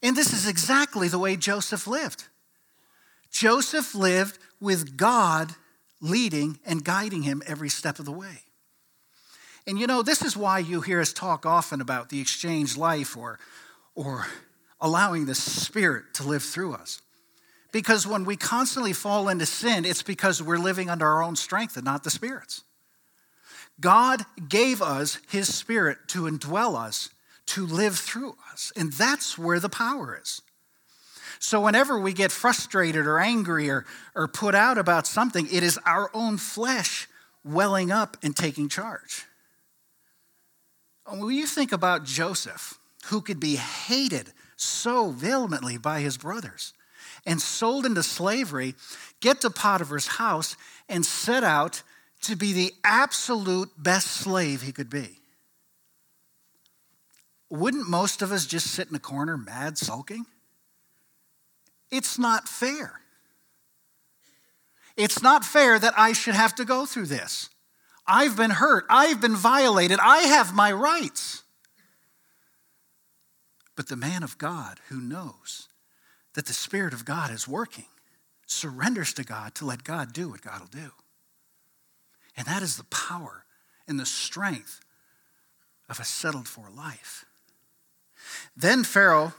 And 0.00 0.16
this 0.16 0.32
is 0.32 0.46
exactly 0.46 1.08
the 1.08 1.18
way 1.18 1.34
Joseph 1.34 1.88
lived. 1.88 2.28
Joseph 3.30 3.94
lived 3.94 4.38
with 4.60 4.96
God 4.96 5.54
leading 6.00 6.58
and 6.64 6.84
guiding 6.84 7.22
him 7.22 7.42
every 7.46 7.68
step 7.68 7.98
of 7.98 8.04
the 8.04 8.12
way. 8.12 8.42
And 9.66 9.78
you 9.78 9.86
know, 9.86 10.02
this 10.02 10.22
is 10.22 10.36
why 10.36 10.58
you 10.58 10.80
hear 10.80 11.00
us 11.00 11.12
talk 11.12 11.44
often 11.44 11.80
about 11.80 12.08
the 12.08 12.20
exchange 12.20 12.76
life 12.76 13.16
or, 13.16 13.38
or 13.94 14.26
allowing 14.80 15.26
the 15.26 15.34
Spirit 15.34 16.14
to 16.14 16.22
live 16.22 16.42
through 16.42 16.74
us. 16.74 17.02
Because 17.72 18.06
when 18.06 18.24
we 18.24 18.36
constantly 18.36 18.92
fall 18.92 19.28
into 19.28 19.46
sin, 19.46 19.84
it's 19.84 20.02
because 20.02 20.42
we're 20.42 20.58
living 20.58 20.90
under 20.90 21.06
our 21.06 21.22
own 21.22 21.36
strength 21.36 21.76
and 21.76 21.84
not 21.84 22.02
the 22.02 22.10
Spirit's. 22.10 22.64
God 23.80 24.24
gave 24.48 24.82
us 24.82 25.18
His 25.30 25.54
Spirit 25.54 25.98
to 26.08 26.22
indwell 26.22 26.76
us, 26.76 27.10
to 27.46 27.64
live 27.64 27.96
through 27.96 28.36
us. 28.52 28.72
And 28.76 28.92
that's 28.92 29.38
where 29.38 29.60
the 29.60 29.68
power 29.68 30.18
is. 30.20 30.42
So, 31.42 31.62
whenever 31.62 31.98
we 31.98 32.12
get 32.12 32.30
frustrated 32.30 33.06
or 33.06 33.18
angry 33.18 33.70
or, 33.70 33.86
or 34.14 34.28
put 34.28 34.54
out 34.54 34.76
about 34.76 35.06
something, 35.06 35.48
it 35.50 35.62
is 35.62 35.78
our 35.86 36.10
own 36.12 36.36
flesh 36.36 37.08
welling 37.42 37.90
up 37.90 38.18
and 38.22 38.36
taking 38.36 38.68
charge. 38.68 39.24
When 41.08 41.34
you 41.34 41.46
think 41.46 41.72
about 41.72 42.04
Joseph, 42.04 42.78
who 43.06 43.22
could 43.22 43.40
be 43.40 43.56
hated 43.56 44.32
so 44.56 45.10
vehemently 45.10 45.78
by 45.78 46.00
his 46.00 46.18
brothers 46.18 46.74
and 47.24 47.40
sold 47.40 47.86
into 47.86 48.02
slavery, 48.02 48.74
get 49.20 49.40
to 49.40 49.48
Potiphar's 49.48 50.06
house 50.06 50.56
and 50.90 51.06
set 51.06 51.42
out 51.42 51.82
to 52.22 52.36
be 52.36 52.52
the 52.52 52.74
absolute 52.84 53.70
best 53.78 54.08
slave 54.08 54.60
he 54.60 54.72
could 54.72 54.90
be. 54.90 55.20
Wouldn't 57.48 57.88
most 57.88 58.20
of 58.20 58.30
us 58.30 58.44
just 58.44 58.66
sit 58.66 58.90
in 58.90 58.94
a 58.94 59.00
corner 59.00 59.38
mad 59.38 59.78
sulking? 59.78 60.26
It's 61.90 62.18
not 62.18 62.48
fair. 62.48 63.00
It's 64.96 65.22
not 65.22 65.44
fair 65.44 65.78
that 65.78 65.94
I 65.96 66.12
should 66.12 66.34
have 66.34 66.54
to 66.56 66.64
go 66.64 66.86
through 66.86 67.06
this. 67.06 67.48
I've 68.06 68.36
been 68.36 68.50
hurt. 68.50 68.84
I've 68.90 69.20
been 69.20 69.36
violated. 69.36 69.98
I 70.00 70.18
have 70.22 70.54
my 70.54 70.72
rights. 70.72 71.42
But 73.76 73.88
the 73.88 73.96
man 73.96 74.22
of 74.22 74.36
God 74.36 74.78
who 74.88 75.00
knows 75.00 75.68
that 76.34 76.46
the 76.46 76.52
Spirit 76.52 76.92
of 76.92 77.04
God 77.04 77.30
is 77.30 77.48
working 77.48 77.86
surrenders 78.46 79.12
to 79.14 79.24
God 79.24 79.54
to 79.54 79.64
let 79.64 79.84
God 79.84 80.12
do 80.12 80.28
what 80.28 80.42
God 80.42 80.60
will 80.60 80.66
do. 80.66 80.90
And 82.36 82.46
that 82.46 82.62
is 82.62 82.76
the 82.76 82.84
power 82.84 83.44
and 83.86 83.98
the 83.98 84.06
strength 84.06 84.80
of 85.88 86.00
a 86.00 86.04
settled 86.04 86.48
for 86.48 86.68
life. 86.70 87.24
Then 88.56 88.84
Pharaoh 88.84 89.34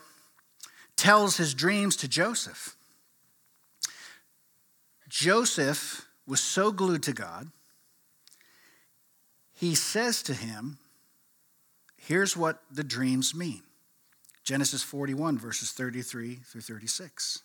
tells 1.02 1.38
his 1.38 1.56
dreams 1.56 1.96
to 1.96 2.08
Joseph. 2.08 2.76
Joseph 5.10 6.06
was 6.28 6.40
so 6.40 6.72
glued 6.72 7.02
to 7.02 7.12
God, 7.12 7.48
he 9.52 9.74
says 9.74 10.22
to 10.24 10.36
him, 10.36 10.78
Here's 11.98 12.38
what 12.38 12.62
the 12.72 12.84
dreams 12.84 13.34
mean 13.34 13.64
Genesis 14.44 14.84
41, 14.84 15.40
verses 15.40 15.72
33 15.72 16.36
through 16.36 16.62
36. 16.62 17.42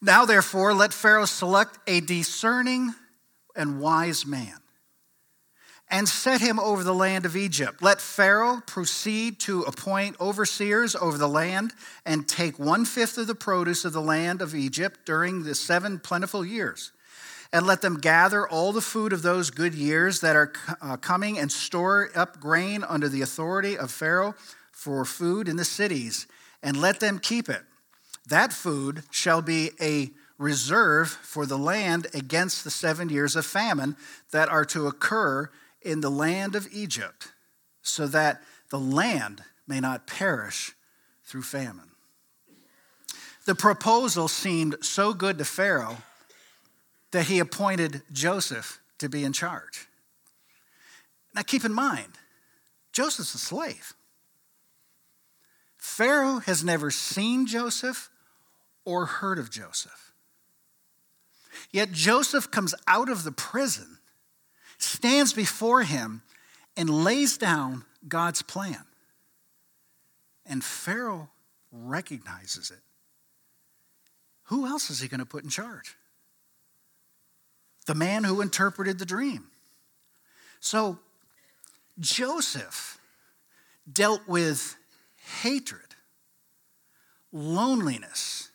Now, 0.00 0.24
therefore, 0.24 0.72
let 0.72 0.94
Pharaoh 0.94 1.24
select 1.24 1.78
a 1.88 2.00
discerning 2.00 2.94
and 3.56 3.80
wise 3.80 4.24
man 4.24 4.61
and 5.92 6.08
set 6.08 6.40
him 6.40 6.58
over 6.58 6.82
the 6.82 6.94
land 6.94 7.26
of 7.26 7.36
Egypt. 7.36 7.82
Let 7.82 8.00
Pharaoh 8.00 8.62
proceed 8.66 9.38
to 9.40 9.60
appoint 9.62 10.18
overseers 10.18 10.96
over 10.96 11.18
the 11.18 11.28
land 11.28 11.74
and 12.06 12.26
take 12.26 12.58
one 12.58 12.86
fifth 12.86 13.18
of 13.18 13.26
the 13.26 13.34
produce 13.34 13.84
of 13.84 13.92
the 13.92 14.00
land 14.00 14.40
of 14.40 14.54
Egypt 14.54 15.00
during 15.04 15.42
the 15.42 15.54
seven 15.54 16.00
plentiful 16.00 16.46
years. 16.46 16.92
And 17.52 17.66
let 17.66 17.82
them 17.82 18.00
gather 18.00 18.48
all 18.48 18.72
the 18.72 18.80
food 18.80 19.12
of 19.12 19.20
those 19.20 19.50
good 19.50 19.74
years 19.74 20.20
that 20.20 20.34
are 20.34 20.50
uh, 20.80 20.96
coming 20.96 21.38
and 21.38 21.52
store 21.52 22.08
up 22.14 22.40
grain 22.40 22.82
under 22.82 23.10
the 23.10 23.20
authority 23.20 23.76
of 23.76 23.90
Pharaoh 23.90 24.34
for 24.70 25.04
food 25.04 25.46
in 25.46 25.56
the 25.56 25.64
cities, 25.64 26.26
and 26.62 26.80
let 26.80 27.00
them 27.00 27.18
keep 27.18 27.50
it. 27.50 27.62
That 28.26 28.54
food 28.54 29.02
shall 29.10 29.42
be 29.42 29.72
a 29.78 30.10
reserve 30.38 31.10
for 31.10 31.44
the 31.44 31.58
land 31.58 32.06
against 32.14 32.64
the 32.64 32.70
seven 32.70 33.10
years 33.10 33.36
of 33.36 33.44
famine 33.44 33.96
that 34.30 34.48
are 34.48 34.64
to 34.64 34.86
occur 34.86 35.50
in 35.84 36.00
the 36.00 36.10
land 36.10 36.54
of 36.54 36.68
Egypt, 36.72 37.32
so 37.82 38.06
that 38.06 38.42
the 38.70 38.78
land 38.78 39.42
may 39.66 39.80
not 39.80 40.06
perish 40.06 40.72
through 41.24 41.42
famine. 41.42 41.90
The 43.44 43.54
proposal 43.54 44.28
seemed 44.28 44.76
so 44.82 45.12
good 45.12 45.38
to 45.38 45.44
Pharaoh 45.44 45.98
that 47.10 47.26
he 47.26 47.38
appointed 47.38 48.02
Joseph 48.12 48.80
to 48.98 49.08
be 49.08 49.24
in 49.24 49.32
charge. 49.32 49.88
Now, 51.34 51.42
keep 51.42 51.64
in 51.64 51.72
mind, 51.72 52.18
Joseph's 52.92 53.34
a 53.34 53.38
slave. 53.38 53.94
Pharaoh 55.76 56.38
has 56.40 56.62
never 56.62 56.90
seen 56.90 57.46
Joseph 57.46 58.10
or 58.84 59.06
heard 59.06 59.38
of 59.38 59.50
Joseph. 59.50 60.12
Yet 61.70 61.92
Joseph 61.92 62.50
comes 62.50 62.74
out 62.86 63.08
of 63.08 63.24
the 63.24 63.32
prison 63.32 63.98
stands 64.82 65.32
before 65.32 65.82
him 65.82 66.22
and 66.76 66.88
lays 66.88 67.36
down 67.36 67.84
God's 68.06 68.42
plan. 68.42 68.84
And 70.46 70.62
Pharaoh 70.62 71.30
recognizes 71.70 72.70
it. 72.70 72.80
Who 74.44 74.66
else 74.66 74.90
is 74.90 75.00
he 75.00 75.08
going 75.08 75.20
to 75.20 75.26
put 75.26 75.44
in 75.44 75.50
charge? 75.50 75.96
The 77.86 77.94
man 77.94 78.24
who 78.24 78.40
interpreted 78.40 78.98
the 78.98 79.06
dream. 79.06 79.46
So 80.60 80.98
Joseph 81.98 82.98
dealt 83.90 84.26
with 84.28 84.76
hatred, 85.42 85.96
loneliness, 87.32 88.50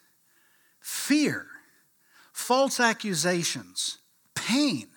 fear, 0.80 1.48
false 2.32 2.80
accusations, 2.80 3.98
pain, 4.36 4.88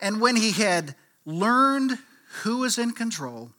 and 0.00 0.20
when 0.20 0.36
he 0.36 0.52
had 0.52 0.94
learned 1.24 1.98
who 2.42 2.58
was 2.58 2.78
in 2.78 2.92
control 2.92 3.50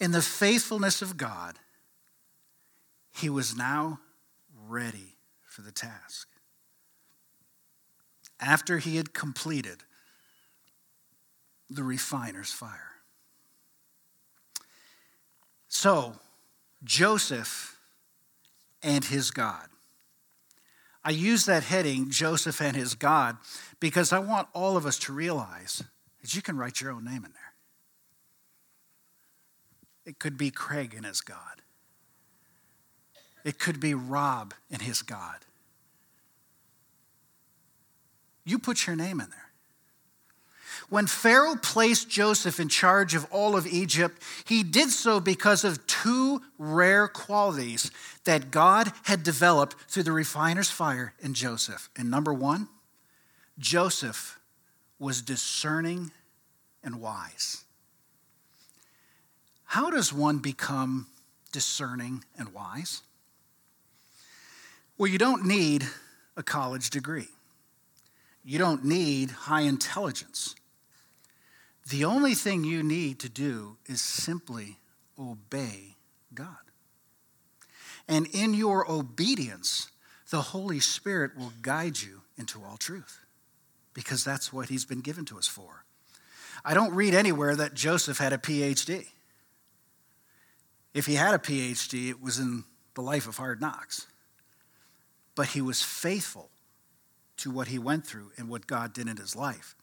in 0.00 0.12
the 0.12 0.22
faithfulness 0.22 1.02
of 1.02 1.16
God, 1.16 1.58
he 3.14 3.28
was 3.28 3.56
now 3.56 4.00
ready 4.66 5.16
for 5.46 5.62
the 5.62 5.72
task. 5.72 6.28
After 8.40 8.78
he 8.78 8.96
had 8.96 9.12
completed 9.12 9.78
the 11.70 11.82
refiner's 11.82 12.52
fire. 12.52 12.92
So, 15.68 16.16
Joseph 16.84 17.78
and 18.82 19.04
his 19.04 19.30
God. 19.30 19.68
I 21.04 21.10
use 21.10 21.46
that 21.46 21.64
heading, 21.64 22.10
Joseph 22.10 22.60
and 22.60 22.76
his 22.76 22.94
God, 22.94 23.36
because 23.80 24.12
I 24.12 24.20
want 24.20 24.48
all 24.52 24.76
of 24.76 24.86
us 24.86 24.98
to 25.00 25.12
realize 25.12 25.82
that 26.20 26.34
you 26.34 26.42
can 26.42 26.56
write 26.56 26.80
your 26.80 26.92
own 26.92 27.04
name 27.04 27.24
in 27.24 27.32
there. 27.32 27.54
It 30.04 30.18
could 30.18 30.36
be 30.36 30.50
Craig 30.50 30.94
and 30.94 31.06
his 31.06 31.20
God. 31.20 31.62
it 33.44 33.58
could 33.58 33.80
be 33.80 33.94
Rob 33.94 34.54
and 34.70 34.82
his 34.82 35.02
God. 35.02 35.44
You 38.44 38.58
put 38.58 38.86
your 38.86 38.96
name 38.96 39.20
in 39.20 39.30
there. 39.30 39.51
When 40.88 41.06
Pharaoh 41.06 41.56
placed 41.56 42.08
Joseph 42.08 42.60
in 42.60 42.68
charge 42.68 43.14
of 43.14 43.26
all 43.30 43.56
of 43.56 43.66
Egypt, 43.66 44.22
he 44.44 44.62
did 44.62 44.90
so 44.90 45.20
because 45.20 45.64
of 45.64 45.86
two 45.86 46.42
rare 46.58 47.08
qualities 47.08 47.90
that 48.24 48.50
God 48.50 48.92
had 49.04 49.22
developed 49.22 49.76
through 49.88 50.04
the 50.04 50.12
refiner's 50.12 50.70
fire 50.70 51.14
in 51.20 51.34
Joseph. 51.34 51.88
And 51.96 52.10
number 52.10 52.32
one, 52.32 52.68
Joseph 53.58 54.38
was 54.98 55.22
discerning 55.22 56.10
and 56.84 57.00
wise. 57.00 57.64
How 59.64 59.90
does 59.90 60.12
one 60.12 60.38
become 60.38 61.06
discerning 61.50 62.24
and 62.36 62.52
wise? 62.52 63.02
Well, 64.98 65.10
you 65.10 65.18
don't 65.18 65.46
need 65.46 65.86
a 66.36 66.42
college 66.42 66.90
degree. 66.90 67.28
You 68.44 68.58
don't 68.58 68.84
need 68.84 69.30
high 69.30 69.62
intelligence. 69.62 70.54
The 71.88 72.04
only 72.04 72.34
thing 72.34 72.64
you 72.64 72.82
need 72.82 73.18
to 73.20 73.28
do 73.28 73.76
is 73.86 74.00
simply 74.00 74.78
obey 75.18 75.96
God. 76.34 76.56
And 78.08 78.26
in 78.32 78.54
your 78.54 78.90
obedience, 78.90 79.90
the 80.30 80.40
Holy 80.40 80.80
Spirit 80.80 81.36
will 81.36 81.52
guide 81.60 82.00
you 82.00 82.22
into 82.36 82.62
all 82.64 82.76
truth 82.76 83.24
because 83.94 84.24
that's 84.24 84.52
what 84.52 84.68
He's 84.68 84.84
been 84.84 85.00
given 85.00 85.24
to 85.26 85.38
us 85.38 85.46
for. 85.46 85.84
I 86.64 86.74
don't 86.74 86.94
read 86.94 87.14
anywhere 87.14 87.56
that 87.56 87.74
Joseph 87.74 88.18
had 88.18 88.32
a 88.32 88.38
PhD. 88.38 89.06
If 90.94 91.06
he 91.06 91.14
had 91.14 91.34
a 91.34 91.38
PhD, 91.38 92.10
it 92.10 92.22
was 92.22 92.38
in 92.38 92.64
the 92.94 93.00
life 93.00 93.26
of 93.26 93.36
hard 93.36 93.60
knocks. 93.60 94.06
But 95.34 95.48
he 95.48 95.60
was 95.60 95.82
faithful 95.82 96.50
to 97.42 97.50
what 97.50 97.66
he 97.66 97.78
went 97.78 98.06
through 98.06 98.30
and 98.36 98.48
what 98.48 98.68
God 98.68 98.92
did 98.92 99.08
in 99.08 99.16
his 99.16 99.34
life. 99.34 99.74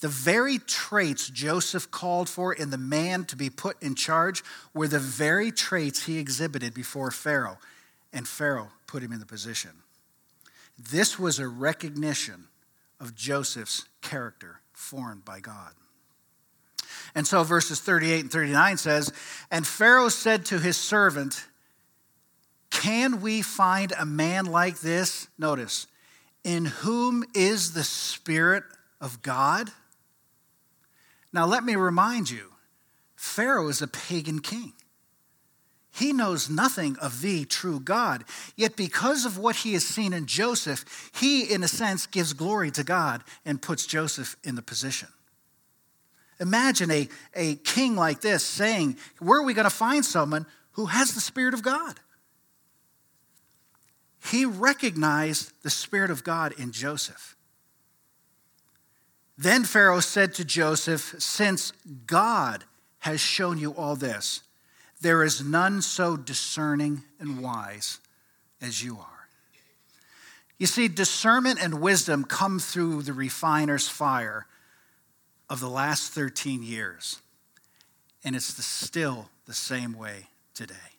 The 0.00 0.08
very 0.08 0.58
traits 0.58 1.28
Joseph 1.28 1.90
called 1.90 2.28
for 2.28 2.54
in 2.54 2.70
the 2.70 2.78
man 2.78 3.26
to 3.26 3.36
be 3.36 3.50
put 3.50 3.80
in 3.82 3.94
charge 3.94 4.42
were 4.72 4.88
the 4.88 4.98
very 4.98 5.52
traits 5.52 6.06
he 6.06 6.18
exhibited 6.18 6.72
before 6.72 7.10
Pharaoh, 7.10 7.58
and 8.14 8.26
Pharaoh 8.26 8.70
put 8.86 9.02
him 9.02 9.12
in 9.12 9.20
the 9.20 9.26
position. 9.26 9.72
This 10.78 11.18
was 11.18 11.38
a 11.38 11.46
recognition 11.46 12.48
of 12.98 13.14
Joseph's 13.14 13.86
character 14.00 14.60
formed 14.72 15.24
by 15.24 15.40
God. 15.40 15.72
And 17.14 17.26
so 17.26 17.42
verses 17.42 17.78
38 17.78 18.20
and 18.20 18.32
39 18.32 18.78
says, 18.78 19.12
And 19.50 19.66
Pharaoh 19.66 20.08
said 20.08 20.46
to 20.46 20.58
his 20.58 20.78
servant, 20.78 21.44
Can 22.70 23.20
we 23.20 23.42
find 23.42 23.92
a 23.98 24.06
man 24.06 24.46
like 24.46 24.80
this? 24.80 25.28
Notice, 25.38 25.88
in 26.44 26.66
whom 26.66 27.24
is 27.34 27.72
the 27.72 27.84
Spirit 27.84 28.64
of 29.00 29.22
God? 29.22 29.70
Now, 31.32 31.46
let 31.46 31.64
me 31.64 31.76
remind 31.76 32.30
you 32.30 32.52
Pharaoh 33.16 33.68
is 33.68 33.80
a 33.80 33.86
pagan 33.86 34.40
king. 34.40 34.72
He 35.94 36.12
knows 36.12 36.48
nothing 36.48 36.96
of 37.00 37.20
the 37.20 37.44
true 37.44 37.78
God. 37.78 38.24
Yet, 38.56 38.76
because 38.76 39.26
of 39.26 39.36
what 39.36 39.56
he 39.56 39.74
has 39.74 39.86
seen 39.86 40.14
in 40.14 40.26
Joseph, 40.26 41.10
he, 41.14 41.42
in 41.42 41.62
a 41.62 41.68
sense, 41.68 42.06
gives 42.06 42.32
glory 42.32 42.70
to 42.72 42.82
God 42.82 43.22
and 43.44 43.60
puts 43.60 43.86
Joseph 43.86 44.36
in 44.42 44.54
the 44.54 44.62
position. 44.62 45.08
Imagine 46.40 46.90
a, 46.90 47.08
a 47.34 47.56
king 47.56 47.94
like 47.94 48.22
this 48.22 48.44
saying, 48.44 48.96
Where 49.18 49.40
are 49.40 49.44
we 49.44 49.54
going 49.54 49.64
to 49.64 49.70
find 49.70 50.04
someone 50.04 50.46
who 50.72 50.86
has 50.86 51.14
the 51.14 51.20
Spirit 51.20 51.52
of 51.52 51.62
God? 51.62 52.00
He 54.30 54.44
recognized 54.44 55.52
the 55.62 55.70
Spirit 55.70 56.10
of 56.10 56.24
God 56.24 56.54
in 56.58 56.72
Joseph. 56.72 57.36
Then 59.36 59.64
Pharaoh 59.64 60.00
said 60.00 60.34
to 60.34 60.44
Joseph, 60.44 61.16
Since 61.18 61.72
God 62.06 62.64
has 63.00 63.20
shown 63.20 63.58
you 63.58 63.72
all 63.72 63.96
this, 63.96 64.42
there 65.00 65.24
is 65.24 65.44
none 65.44 65.82
so 65.82 66.16
discerning 66.16 67.02
and 67.18 67.42
wise 67.42 67.98
as 68.60 68.84
you 68.84 68.98
are. 68.98 69.28
You 70.58 70.66
see, 70.68 70.86
discernment 70.86 71.60
and 71.60 71.80
wisdom 71.80 72.22
come 72.22 72.60
through 72.60 73.02
the 73.02 73.12
refiner's 73.12 73.88
fire 73.88 74.46
of 75.50 75.58
the 75.58 75.68
last 75.68 76.12
13 76.12 76.62
years, 76.62 77.20
and 78.22 78.36
it's 78.36 78.54
the, 78.54 78.62
still 78.62 79.28
the 79.46 79.54
same 79.54 79.92
way 79.92 80.28
today. 80.54 80.91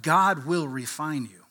God 0.00 0.46
will 0.46 0.68
refine 0.68 1.24
you. 1.24 1.44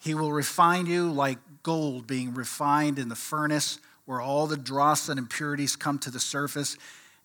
He 0.00 0.14
will 0.14 0.32
refine 0.32 0.86
you 0.86 1.10
like 1.10 1.38
gold 1.62 2.06
being 2.06 2.34
refined 2.34 2.98
in 2.98 3.08
the 3.08 3.16
furnace 3.16 3.78
where 4.04 4.20
all 4.20 4.46
the 4.46 4.56
dross 4.56 5.08
and 5.08 5.18
impurities 5.18 5.76
come 5.76 5.98
to 5.98 6.10
the 6.10 6.20
surface 6.20 6.76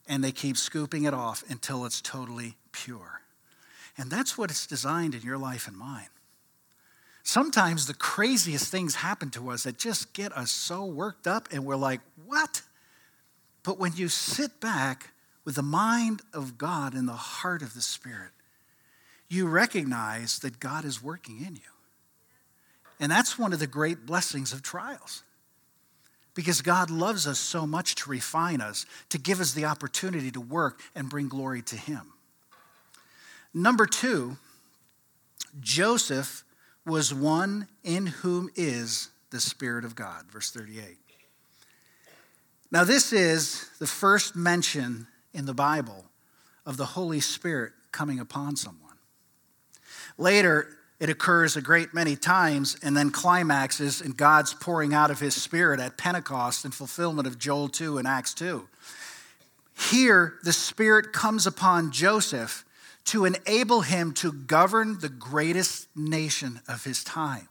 and 0.08 0.24
they 0.24 0.32
keep 0.32 0.58
scooping 0.58 1.04
it 1.04 1.14
off 1.14 1.44
until 1.50 1.86
it's 1.86 2.02
totally 2.02 2.56
pure. 2.72 3.22
And 3.98 4.10
that's 4.10 4.38
what 4.38 4.50
it's 4.50 4.68
designed 4.68 5.16
in 5.16 5.22
your 5.22 5.38
life 5.38 5.68
and 5.68 5.78
mine. 5.78 6.10
Sometimes 7.24 7.86
the 7.86 7.94
craziest 7.94 8.70
things 8.70 8.96
happen 8.96 9.30
to 9.30 9.50
us 9.50 9.64
that 9.64 9.78
just 9.78 10.12
get 10.12 10.34
us 10.34 10.52
so 10.52 10.84
worked 10.84 11.26
up 11.26 11.48
and 11.54 11.64
we're 11.66 11.78
like, 11.78 12.02
what? 12.26 12.64
But 13.64 13.80
when 13.80 13.94
you 13.96 14.10
sit 14.10 14.60
back 14.60 15.12
with 15.46 15.56
the 15.56 15.64
mind 15.64 16.22
of 16.34 16.58
God 16.58 16.94
and 16.94 17.08
the 17.08 17.14
heart 17.14 17.62
of 17.62 17.76
the 17.76 17.82
Spirit, 17.82 18.32
you 19.34 19.48
recognize 19.48 20.40
that 20.40 20.60
God 20.60 20.86
is 20.86 21.02
working 21.02 21.40
in 21.40 21.56
you. 21.56 21.62
And 23.00 23.12
that's 23.12 23.38
one 23.38 23.52
of 23.52 23.60
the 23.60 23.68
great 23.68 24.06
blessings 24.06 24.54
of 24.54 24.62
trials. 24.62 25.24
Because 26.36 26.62
God 26.62 26.90
loves 26.90 27.28
us 27.28 27.40
so 27.40 27.68
much 27.68 27.96
to 27.96 28.10
refine 28.10 28.62
us, 28.62 28.86
to 29.10 29.18
give 29.18 29.40
us 29.40 29.54
the 29.54 29.66
opportunity 29.66 30.32
to 30.32 30.42
work 30.42 30.80
and 30.96 31.10
bring 31.10 31.28
glory 31.28 31.62
to 31.64 31.76
Him. 31.76 32.14
Number 33.54 33.86
two, 33.86 34.38
Joseph 35.60 36.44
was 36.86 37.14
one 37.14 37.68
in 37.84 38.08
whom 38.08 38.50
is 38.56 39.10
the 39.30 39.40
Spirit 39.40 39.86
of 39.86 39.96
God. 39.96 40.26
Verse 40.32 40.50
38. 40.52 40.98
Now, 42.72 42.84
this 42.84 43.14
is 43.14 43.70
the 43.80 43.86
first 43.86 44.36
mention 44.36 45.06
in 45.34 45.46
the 45.46 45.54
Bible 45.54 46.06
of 46.66 46.78
the 46.78 46.86
Holy 46.86 47.20
Spirit 47.20 47.74
coming 47.92 48.20
upon 48.20 48.56
someone. 48.56 48.83
Later, 50.18 50.68
it 51.00 51.10
occurs 51.10 51.58
a 51.58 51.62
great 51.62 51.94
many 51.94 52.16
times 52.16 52.78
and 52.82 52.96
then 52.96 53.10
climaxes 53.10 54.00
in 54.00 54.12
God's 54.12 54.54
pouring 54.54 54.94
out 54.94 55.12
of 55.12 55.20
his 55.20 55.36
spirit 55.36 55.80
at 55.80 55.98
Pentecost 55.98 56.66
in 56.66 56.72
fulfillment 56.72 57.28
of 57.28 57.38
Joel 57.38 57.68
2 57.68 57.98
and 57.98 58.08
Acts 58.08 58.34
2. 58.34 58.68
Here, 59.92 60.36
the 60.44 60.54
Spirit 60.54 61.12
comes 61.12 61.48
upon 61.48 61.92
Joseph 61.92 62.64
to 63.06 63.26
enable 63.26 63.82
him 63.82 64.14
to 64.14 64.32
govern 64.32 65.00
the 65.00 65.10
greatest 65.10 65.88
nation 65.96 66.62
of 66.68 66.84
his 66.84 67.04
time. 67.04 67.50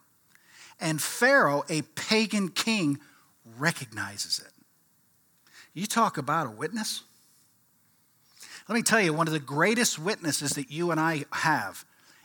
And 0.81 1.03
Pharaoh, 1.03 1.64
a 1.68 1.83
pagan 1.83 2.48
king, 2.48 3.01
recognizes 3.59 4.38
it. 4.38 4.53
You 5.75 5.87
talk 5.87 6.16
about 6.16 6.46
a 6.46 6.51
witness? 6.51 7.03
Let 8.68 8.77
me 8.77 8.83
tell 8.83 9.01
you, 9.01 9.12
one 9.12 9.27
of 9.27 9.33
the 9.33 9.40
greatest 9.40 9.98
witnesses 9.98 10.53
that 10.53 10.70
you 10.70 10.90
and 10.90 11.01
I 11.01 11.25
have 11.33 11.85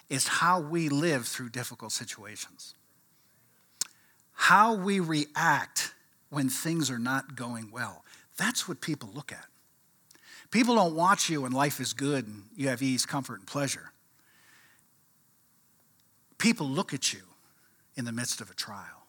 is 0.09 0.27
how 0.27 0.59
we 0.59 0.89
live 0.89 1.27
through 1.27 1.49
difficult 1.49 1.91
situations, 1.91 2.75
how 4.33 4.73
we 4.73 4.99
react 4.99 5.93
when 6.29 6.49
things 6.49 6.89
are 6.89 6.99
not 6.99 7.35
going 7.35 7.69
well. 7.71 8.03
That's 8.37 8.67
what 8.67 8.81
people 8.81 9.09
look 9.13 9.31
at. 9.31 9.45
People 10.51 10.75
don't 10.75 10.95
watch 10.95 11.29
you 11.29 11.41
when 11.41 11.51
life 11.51 11.79
is 11.79 11.93
good 11.93 12.25
and 12.25 12.43
you 12.55 12.69
have 12.69 12.81
ease, 12.81 13.05
comfort, 13.05 13.39
and 13.39 13.47
pleasure. 13.47 13.91
People 16.37 16.67
look 16.67 16.93
at 16.93 17.13
you 17.13 17.21
in 17.95 18.05
the 18.05 18.11
midst 18.11 18.39
of 18.39 18.49
a 18.49 18.53
trial. 18.53 19.07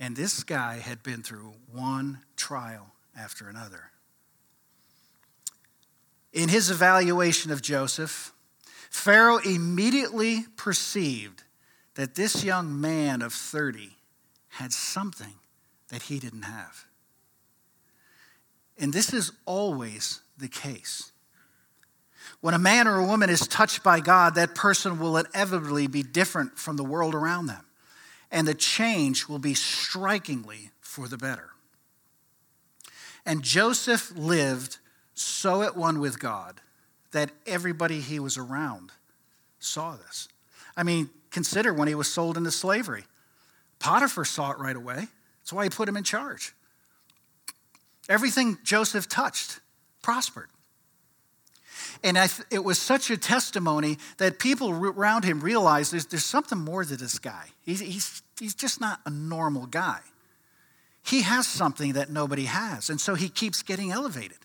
And 0.00 0.14
this 0.14 0.42
guy 0.42 0.78
had 0.78 1.02
been 1.02 1.22
through 1.22 1.54
one 1.72 2.20
trial 2.36 2.92
after 3.16 3.48
another. 3.48 3.90
In 6.32 6.48
his 6.48 6.70
evaluation 6.70 7.50
of 7.50 7.62
Joseph, 7.62 8.32
Pharaoh 8.90 9.38
immediately 9.38 10.46
perceived 10.56 11.42
that 11.94 12.14
this 12.14 12.44
young 12.44 12.80
man 12.80 13.22
of 13.22 13.32
30 13.32 13.96
had 14.48 14.72
something 14.72 15.34
that 15.88 16.02
he 16.02 16.18
didn't 16.18 16.42
have. 16.42 16.84
And 18.78 18.92
this 18.92 19.12
is 19.12 19.32
always 19.46 20.20
the 20.36 20.48
case. 20.48 21.10
When 22.40 22.54
a 22.54 22.58
man 22.58 22.86
or 22.86 22.98
a 22.98 23.06
woman 23.06 23.30
is 23.30 23.48
touched 23.48 23.82
by 23.82 24.00
God, 24.00 24.34
that 24.36 24.54
person 24.54 24.98
will 24.98 25.16
inevitably 25.16 25.86
be 25.86 26.02
different 26.02 26.58
from 26.58 26.76
the 26.76 26.84
world 26.84 27.14
around 27.14 27.46
them. 27.46 27.64
And 28.30 28.46
the 28.46 28.54
change 28.54 29.26
will 29.26 29.38
be 29.38 29.54
strikingly 29.54 30.70
for 30.80 31.08
the 31.08 31.16
better. 31.16 31.50
And 33.26 33.42
Joseph 33.42 34.12
lived 34.16 34.78
so 35.14 35.62
at 35.62 35.76
one 35.76 35.98
with 35.98 36.20
God 36.20 36.60
that 37.12 37.30
everybody 37.46 38.00
he 38.00 38.18
was 38.20 38.36
around 38.36 38.92
saw 39.58 39.96
this. 39.96 40.28
I 40.76 40.82
mean, 40.82 41.10
consider 41.30 41.72
when 41.72 41.88
he 41.88 41.94
was 41.94 42.12
sold 42.12 42.36
into 42.36 42.50
slavery. 42.50 43.04
Potiphar 43.78 44.24
saw 44.24 44.52
it 44.52 44.58
right 44.58 44.76
away. 44.76 45.08
That's 45.40 45.52
why 45.52 45.64
he 45.64 45.70
put 45.70 45.88
him 45.88 45.96
in 45.96 46.04
charge. 46.04 46.54
Everything 48.08 48.58
Joseph 48.64 49.08
touched 49.08 49.60
prospered. 50.02 50.48
And 52.02 52.16
th- 52.16 52.46
it 52.50 52.64
was 52.64 52.78
such 52.78 53.10
a 53.10 53.16
testimony 53.16 53.98
that 54.18 54.38
people 54.38 54.70
around 54.70 55.24
him 55.24 55.40
realized 55.40 55.92
there's, 55.92 56.06
there's 56.06 56.24
something 56.24 56.58
more 56.58 56.84
to 56.84 56.96
this 56.96 57.18
guy. 57.18 57.46
He's, 57.62 57.80
he's, 57.80 58.22
he's 58.38 58.54
just 58.54 58.80
not 58.80 59.00
a 59.04 59.10
normal 59.10 59.66
guy. 59.66 60.00
He 61.02 61.22
has 61.22 61.46
something 61.46 61.94
that 61.94 62.10
nobody 62.10 62.44
has, 62.44 62.90
and 62.90 63.00
so 63.00 63.14
he 63.14 63.28
keeps 63.28 63.62
getting 63.62 63.90
elevated. 63.90 64.38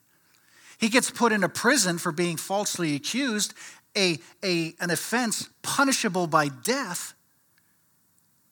He 0.83 0.89
gets 0.89 1.09
put 1.09 1.31
into 1.31 1.47
prison 1.47 1.97
for 1.97 2.11
being 2.11 2.35
falsely 2.35 2.93
accused, 2.93 3.53
a, 3.95 4.19
a, 4.43 4.73
an 4.81 4.91
offense 4.91 5.47
punishable 5.61 6.27
by 6.27 6.49
death, 6.49 7.13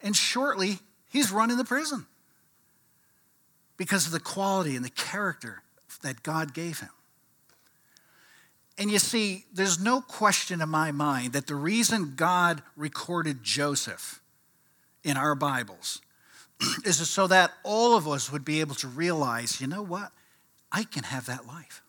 and 0.01 0.15
shortly 0.15 0.79
he's 1.09 1.29
running 1.29 1.57
the 1.57 1.65
prison 1.65 2.05
because 3.75 4.05
of 4.05 4.13
the 4.13 4.19
quality 4.21 4.77
and 4.77 4.85
the 4.85 4.91
character 4.91 5.61
that 6.03 6.23
God 6.23 6.53
gave 6.53 6.79
him. 6.79 6.91
And 8.77 8.89
you 8.89 8.99
see, 8.99 9.43
there's 9.53 9.83
no 9.83 9.99
question 9.99 10.61
in 10.61 10.69
my 10.69 10.93
mind 10.93 11.33
that 11.33 11.47
the 11.47 11.55
reason 11.55 12.13
God 12.15 12.63
recorded 12.77 13.43
Joseph 13.43 14.21
in 15.03 15.17
our 15.17 15.35
Bibles 15.35 15.99
is 16.85 17.09
so 17.09 17.27
that 17.27 17.51
all 17.65 17.97
of 17.97 18.07
us 18.07 18.31
would 18.31 18.45
be 18.45 18.61
able 18.61 18.75
to 18.75 18.87
realize 18.87 19.59
you 19.59 19.67
know 19.67 19.83
what? 19.83 20.13
I 20.71 20.85
can 20.85 21.03
have 21.03 21.25
that 21.25 21.45
life. 21.45 21.83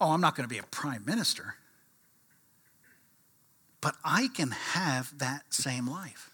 Oh, 0.00 0.12
I'm 0.12 0.20
not 0.20 0.36
going 0.36 0.48
to 0.48 0.52
be 0.52 0.58
a 0.58 0.64
prime 0.64 1.04
minister, 1.04 1.54
but 3.80 3.94
I 4.04 4.28
can 4.28 4.50
have 4.50 5.18
that 5.18 5.42
same 5.50 5.88
life. 5.88 6.30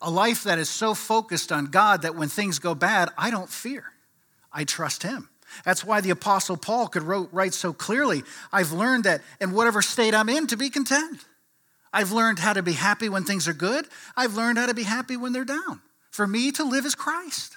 A 0.00 0.10
life 0.10 0.44
that 0.44 0.58
is 0.58 0.68
so 0.68 0.94
focused 0.94 1.52
on 1.52 1.66
God 1.66 2.02
that 2.02 2.14
when 2.14 2.28
things 2.28 2.58
go 2.58 2.74
bad, 2.74 3.10
I 3.16 3.30
don't 3.30 3.48
fear. 3.48 3.84
I 4.52 4.64
trust 4.64 5.02
Him. 5.02 5.28
That's 5.64 5.84
why 5.84 6.00
the 6.00 6.10
Apostle 6.10 6.56
Paul 6.56 6.88
could 6.88 7.02
write 7.02 7.54
so 7.54 7.72
clearly 7.72 8.22
I've 8.52 8.72
learned 8.72 9.04
that 9.04 9.22
in 9.40 9.52
whatever 9.52 9.82
state 9.82 10.14
I'm 10.14 10.28
in, 10.28 10.46
to 10.48 10.56
be 10.56 10.70
content. 10.70 11.24
I've 11.92 12.10
learned 12.10 12.40
how 12.40 12.54
to 12.54 12.62
be 12.62 12.72
happy 12.72 13.08
when 13.08 13.24
things 13.24 13.46
are 13.46 13.52
good. 13.52 13.86
I've 14.16 14.34
learned 14.34 14.58
how 14.58 14.66
to 14.66 14.74
be 14.74 14.82
happy 14.82 15.16
when 15.16 15.32
they're 15.32 15.44
down. 15.44 15.80
For 16.10 16.26
me 16.26 16.50
to 16.52 16.64
live 16.64 16.84
is 16.86 16.94
Christ. 16.94 17.56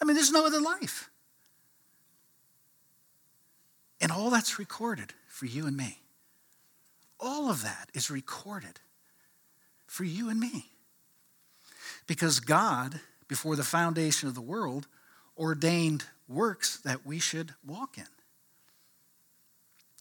I 0.00 0.04
mean, 0.04 0.14
there's 0.14 0.32
no 0.32 0.46
other 0.46 0.60
life. 0.60 1.10
And 4.00 4.10
all 4.12 4.30
that's 4.30 4.58
recorded 4.58 5.12
for 5.28 5.46
you 5.46 5.66
and 5.66 5.76
me. 5.76 6.00
All 7.20 7.50
of 7.50 7.62
that 7.62 7.90
is 7.94 8.10
recorded 8.10 8.80
for 9.86 10.04
you 10.04 10.28
and 10.28 10.38
me. 10.38 10.66
Because 12.06 12.40
God, 12.40 13.00
before 13.28 13.56
the 13.56 13.62
foundation 13.62 14.28
of 14.28 14.34
the 14.34 14.40
world, 14.40 14.86
ordained 15.38 16.04
works 16.28 16.78
that 16.78 17.06
we 17.06 17.18
should 17.18 17.54
walk 17.66 17.96
in. 17.98 18.06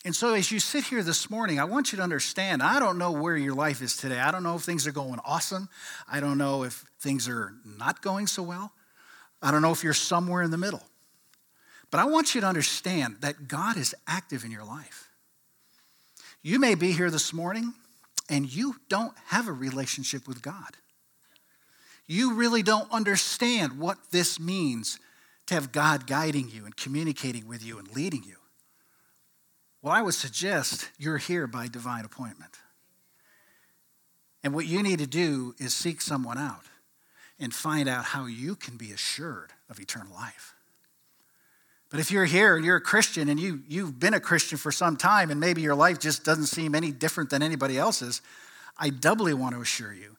And 0.06 0.13
so, 0.13 0.34
as 0.34 0.51
you 0.51 0.60
sit 0.60 0.86
here 0.86 1.01
this 1.01 1.29
morning, 1.29 1.62
I 1.62 1.63
want 1.63 1.93
you 1.93 1.97
to 1.97 2.03
understand 2.03 2.62
I 2.62 2.79
don't 2.79 2.97
know 2.97 3.12
where 3.12 3.38
your 3.38 3.53
life 3.53 3.82
is 3.82 3.95
today. 3.95 4.19
I 4.19 4.32
don't 4.32 4.43
know 4.43 4.56
if 4.56 4.63
things 4.63 4.86
are 4.86 4.91
going 4.91 5.19
awesome. 5.23 5.69
I 6.12 6.19
don't 6.19 6.38
know 6.38 6.63
if 6.63 6.84
things 6.99 7.29
are 7.29 7.53
not 7.65 8.01
going 8.01 8.27
so 8.27 8.43
well. 8.43 8.73
I 9.41 9.51
don't 9.51 9.62
know 9.62 9.71
if 9.71 9.82
you're 9.84 9.93
somewhere 9.93 10.41
in 10.41 10.51
the 10.51 10.58
middle. 10.58 10.84
But 11.93 11.99
I 11.99 12.06
want 12.06 12.34
you 12.34 12.41
to 12.41 12.47
understand 12.47 13.17
that 13.19 13.47
God 13.47 13.77
is 13.77 13.93
active 14.08 14.43
in 14.43 14.49
your 14.49 14.63
life. 14.63 15.12
You 16.41 16.58
may 16.58 16.73
be 16.73 16.91
here 16.91 17.12
this 17.12 17.32
morning 17.32 17.75
and 18.27 18.51
you 18.51 18.77
don't 18.89 19.13
have 19.27 19.47
a 19.47 19.51
relationship 19.51 20.27
with 20.27 20.41
God. 20.41 20.75
You 22.08 22.34
really 22.34 22.63
don't 22.63 22.91
understand 22.91 23.77
what 23.77 24.10
this 24.10 24.39
means 24.39 24.99
to 25.45 25.53
have 25.53 25.71
God 25.71 26.08
guiding 26.08 26.49
you 26.49 26.65
and 26.65 26.75
communicating 26.75 27.47
with 27.47 27.63
you 27.63 27.77
and 27.77 27.88
leading 27.95 28.23
you. 28.23 28.38
Well, 29.84 29.93
I 29.93 30.01
would 30.01 30.15
suggest 30.15 30.89
you're 30.97 31.19
here 31.19 31.45
by 31.45 31.67
divine 31.67 32.06
appointment. 32.06 32.58
And 34.43 34.56
what 34.56 34.65
you 34.65 34.82
need 34.82 34.97
to 34.97 35.06
do 35.06 35.53
is 35.60 35.75
seek 35.75 36.01
someone 36.01 36.39
out 36.39 36.65
and 37.39 37.53
find 37.53 37.88
out 37.88 38.06
how 38.06 38.25
you 38.25 38.56
can 38.56 38.77
be 38.77 38.91
assured 38.91 39.51
of 39.69 39.79
eternal 39.79 40.15
life. 40.15 40.56
But 41.93 41.99
if 41.99 42.10
you're 42.10 42.25
here 42.25 42.56
and 42.56 42.65
you're 42.65 42.77
a 42.77 42.82
Christian 42.82 43.29
and 43.29 43.39
you, 43.39 43.62
you've 43.67 43.99
been 43.99 44.15
a 44.15 44.19
Christian 44.19 44.58
for 44.58 44.71
some 44.71 44.97
time 44.97 45.29
and 45.29 45.39
maybe 45.39 45.62
your 45.62 45.75
life 45.75 45.99
just 45.99 46.25
doesn't 46.25 46.47
seem 46.47 46.73
any 46.73 46.91
different 46.91 47.29
than 47.29 47.43
anybody 47.43 47.77
else's, 47.77 48.23
I 48.75 48.89
doubly 48.89 49.36
want 49.36 49.53
to 49.53 49.62
assure 49.62 49.93
you 49.93 50.17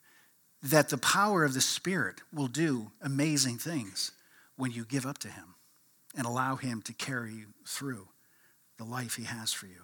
that 0.63 0.87
the 0.87 0.97
power 0.97 1.43
of 1.43 1.53
the 1.53 1.59
Spirit 1.59 2.21
will 2.33 2.47
do 2.47 2.93
amazing 3.01 3.57
things 3.57 4.13
when 4.55 4.71
you 4.71 4.85
give 4.85 5.05
up 5.05 5.17
to 5.17 5.27
Him 5.27 5.55
and 6.15 6.25
allow 6.25 6.55
Him 6.55 6.81
to 6.83 6.93
carry 6.93 7.33
you 7.33 7.47
through 7.67 8.07
the 8.77 8.85
life 8.85 9.15
He 9.15 9.25
has 9.25 9.51
for 9.51 9.65
you. 9.65 9.83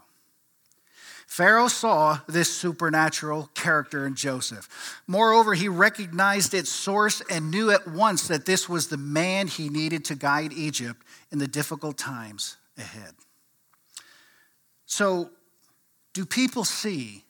Pharaoh 1.31 1.69
saw 1.69 2.19
this 2.27 2.53
supernatural 2.53 3.49
character 3.53 4.05
in 4.05 4.15
Joseph. 4.15 4.67
Moreover, 5.07 5.53
he 5.53 5.69
recognized 5.69 6.53
its 6.53 6.69
source 6.69 7.21
and 7.29 7.49
knew 7.49 7.71
at 7.71 7.87
once 7.87 8.27
that 8.27 8.45
this 8.45 8.67
was 8.67 8.87
the 8.87 8.97
man 8.97 9.47
he 9.47 9.69
needed 9.69 10.03
to 10.05 10.15
guide 10.15 10.51
Egypt 10.51 11.01
in 11.31 11.39
the 11.39 11.47
difficult 11.47 11.97
times 11.97 12.57
ahead. 12.77 13.13
So, 14.85 15.29
do 16.13 16.25
people 16.25 16.65
see 16.65 17.23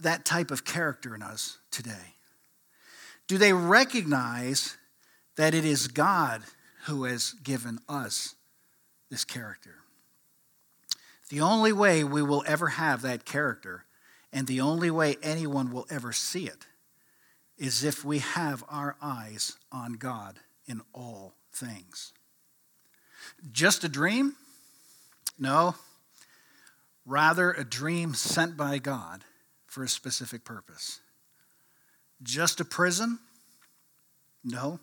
that 0.00 0.24
type 0.24 0.50
of 0.50 0.64
character 0.64 1.14
in 1.14 1.20
us 1.20 1.58
today? 1.70 2.14
Do 3.28 3.36
they 3.36 3.52
recognize 3.52 4.78
that 5.36 5.52
it 5.52 5.66
is 5.66 5.88
God 5.88 6.42
who 6.86 7.04
has 7.04 7.34
given 7.42 7.80
us 7.86 8.34
this 9.10 9.24
character. 9.24 9.74
The 11.28 11.40
only 11.40 11.72
way 11.72 12.04
we 12.04 12.22
will 12.22 12.44
ever 12.46 12.68
have 12.68 13.02
that 13.02 13.24
character, 13.24 13.84
and 14.32 14.46
the 14.46 14.60
only 14.60 14.90
way 14.90 15.16
anyone 15.22 15.72
will 15.72 15.86
ever 15.90 16.12
see 16.12 16.46
it, 16.46 16.66
is 17.58 17.84
if 17.84 18.04
we 18.04 18.18
have 18.18 18.64
our 18.68 18.96
eyes 19.00 19.56
on 19.72 19.94
God 19.94 20.38
in 20.66 20.82
all 20.92 21.34
things. 21.52 22.12
Just 23.50 23.82
a 23.82 23.88
dream? 23.88 24.36
No. 25.38 25.74
Rather, 27.04 27.52
a 27.52 27.64
dream 27.64 28.14
sent 28.14 28.56
by 28.56 28.78
God 28.78 29.24
for 29.66 29.82
a 29.82 29.88
specific 29.88 30.44
purpose. 30.44 31.00
Just 32.22 32.60
a 32.60 32.64
prison? 32.64 33.18
No 34.44 34.80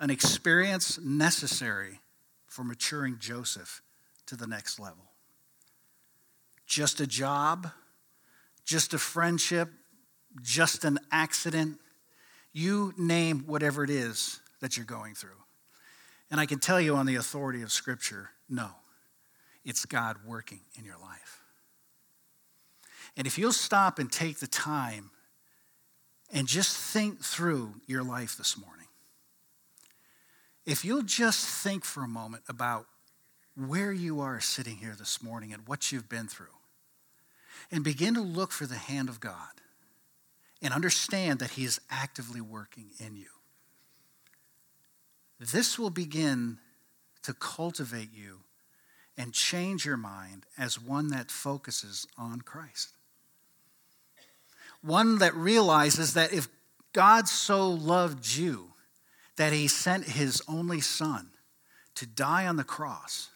an 0.00 0.10
experience 0.10 0.98
necessary 0.98 2.00
for 2.46 2.64
maturing 2.64 3.16
Joseph 3.18 3.82
to 4.26 4.36
the 4.36 4.46
next 4.46 4.78
level. 4.78 5.04
Just 6.66 7.00
a 7.00 7.06
job, 7.06 7.70
just 8.64 8.94
a 8.94 8.98
friendship, 8.98 9.70
just 10.42 10.84
an 10.84 10.98
accident. 11.10 11.78
You 12.52 12.92
name 12.96 13.44
whatever 13.46 13.84
it 13.84 13.90
is 13.90 14.40
that 14.60 14.76
you're 14.76 14.86
going 14.86 15.14
through. 15.14 15.30
And 16.30 16.40
I 16.40 16.46
can 16.46 16.58
tell 16.58 16.80
you 16.80 16.96
on 16.96 17.06
the 17.06 17.16
authority 17.16 17.62
of 17.62 17.70
Scripture 17.70 18.30
no, 18.48 18.70
it's 19.64 19.84
God 19.84 20.18
working 20.24 20.60
in 20.78 20.84
your 20.84 20.98
life. 20.98 21.42
And 23.16 23.26
if 23.26 23.38
you'll 23.38 23.52
stop 23.52 23.98
and 23.98 24.10
take 24.10 24.38
the 24.38 24.46
time 24.46 25.10
and 26.32 26.46
just 26.46 26.76
think 26.76 27.24
through 27.24 27.74
your 27.86 28.04
life 28.04 28.36
this 28.36 28.56
morning, 28.56 28.86
if 30.64 30.84
you'll 30.84 31.02
just 31.02 31.46
think 31.46 31.84
for 31.84 32.04
a 32.04 32.08
moment 32.08 32.44
about 32.48 32.86
where 33.56 33.92
you 33.92 34.20
are 34.20 34.40
sitting 34.40 34.76
here 34.76 34.94
this 34.98 35.22
morning 35.22 35.52
and 35.52 35.66
what 35.66 35.90
you've 35.90 36.08
been 36.08 36.26
through, 36.26 36.46
and 37.70 37.84
begin 37.84 38.14
to 38.14 38.20
look 38.20 38.52
for 38.52 38.66
the 38.66 38.76
hand 38.76 39.08
of 39.08 39.20
God 39.20 39.60
and 40.62 40.72
understand 40.72 41.38
that 41.40 41.52
He 41.52 41.64
is 41.64 41.80
actively 41.90 42.40
working 42.40 42.90
in 42.98 43.16
you, 43.16 43.26
this 45.38 45.78
will 45.78 45.90
begin 45.90 46.58
to 47.22 47.34
cultivate 47.34 48.10
you 48.14 48.40
and 49.18 49.32
change 49.32 49.84
your 49.84 49.96
mind 49.96 50.46
as 50.58 50.80
one 50.80 51.08
that 51.08 51.30
focuses 51.30 52.06
on 52.18 52.40
Christ. 52.40 52.90
One 54.82 55.18
that 55.18 55.34
realizes 55.34 56.14
that 56.14 56.32
if 56.32 56.48
God 56.92 57.28
so 57.28 57.70
loved 57.70 58.36
you, 58.36 58.72
that 59.36 59.52
he 59.52 59.68
sent 59.68 60.04
his 60.04 60.42
only 60.48 60.80
son 60.80 61.28
to 61.94 62.06
die 62.06 62.46
on 62.46 62.56
the 62.56 62.64
cross, 62.64 63.28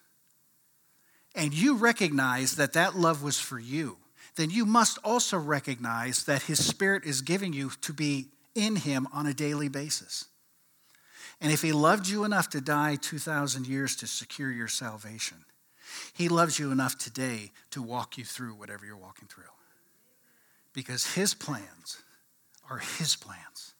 and 1.34 1.52
you 1.52 1.76
recognize 1.76 2.56
that 2.56 2.72
that 2.74 2.96
love 2.96 3.22
was 3.22 3.38
for 3.38 3.58
you, 3.58 3.98
then 4.36 4.50
you 4.50 4.64
must 4.64 4.98
also 5.04 5.38
recognize 5.38 6.24
that 6.24 6.42
his 6.42 6.64
spirit 6.64 7.04
is 7.04 7.22
giving 7.22 7.52
you 7.52 7.70
to 7.82 7.92
be 7.92 8.28
in 8.54 8.76
him 8.76 9.06
on 9.12 9.26
a 9.26 9.34
daily 9.34 9.68
basis. 9.68 10.26
And 11.40 11.52
if 11.52 11.62
he 11.62 11.72
loved 11.72 12.08
you 12.08 12.24
enough 12.24 12.50
to 12.50 12.60
die 12.60 12.96
2,000 12.96 13.66
years 13.66 13.96
to 13.96 14.06
secure 14.06 14.50
your 14.50 14.68
salvation, 14.68 15.38
he 16.12 16.28
loves 16.28 16.58
you 16.58 16.70
enough 16.70 16.98
today 16.98 17.52
to 17.70 17.82
walk 17.82 18.18
you 18.18 18.24
through 18.24 18.54
whatever 18.54 18.84
you're 18.84 18.96
walking 18.96 19.28
through. 19.28 19.44
because 20.72 21.14
his 21.14 21.34
plans 21.34 22.00
are 22.70 22.78
his 22.78 23.16
plans. 23.16 23.74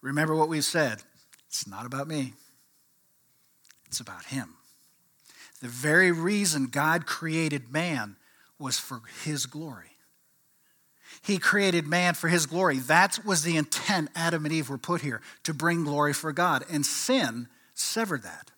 Remember 0.00 0.34
what 0.34 0.48
we've 0.48 0.64
said 0.64 1.02
it's 1.46 1.66
not 1.66 1.86
about 1.86 2.08
me, 2.08 2.32
it's 3.86 4.00
about 4.00 4.24
him. 4.26 4.54
The 5.60 5.68
very 5.68 6.10
reason 6.10 6.66
God 6.66 7.06
created 7.06 7.72
man 7.72 8.16
was 8.62 8.78
for 8.78 9.02
his 9.24 9.46
glory. 9.46 9.90
He 11.22 11.38
created 11.38 11.86
man 11.86 12.14
for 12.14 12.28
his 12.28 12.46
glory. 12.46 12.78
That 12.78 13.18
was 13.24 13.42
the 13.42 13.56
intent 13.56 14.08
Adam 14.14 14.44
and 14.44 14.54
Eve 14.54 14.70
were 14.70 14.78
put 14.78 15.02
here 15.02 15.20
to 15.42 15.52
bring 15.52 15.84
glory 15.84 16.14
for 16.14 16.32
God. 16.32 16.64
And 16.70 16.86
sin 16.86 17.48
severed 17.74 18.22
that. 18.22 18.50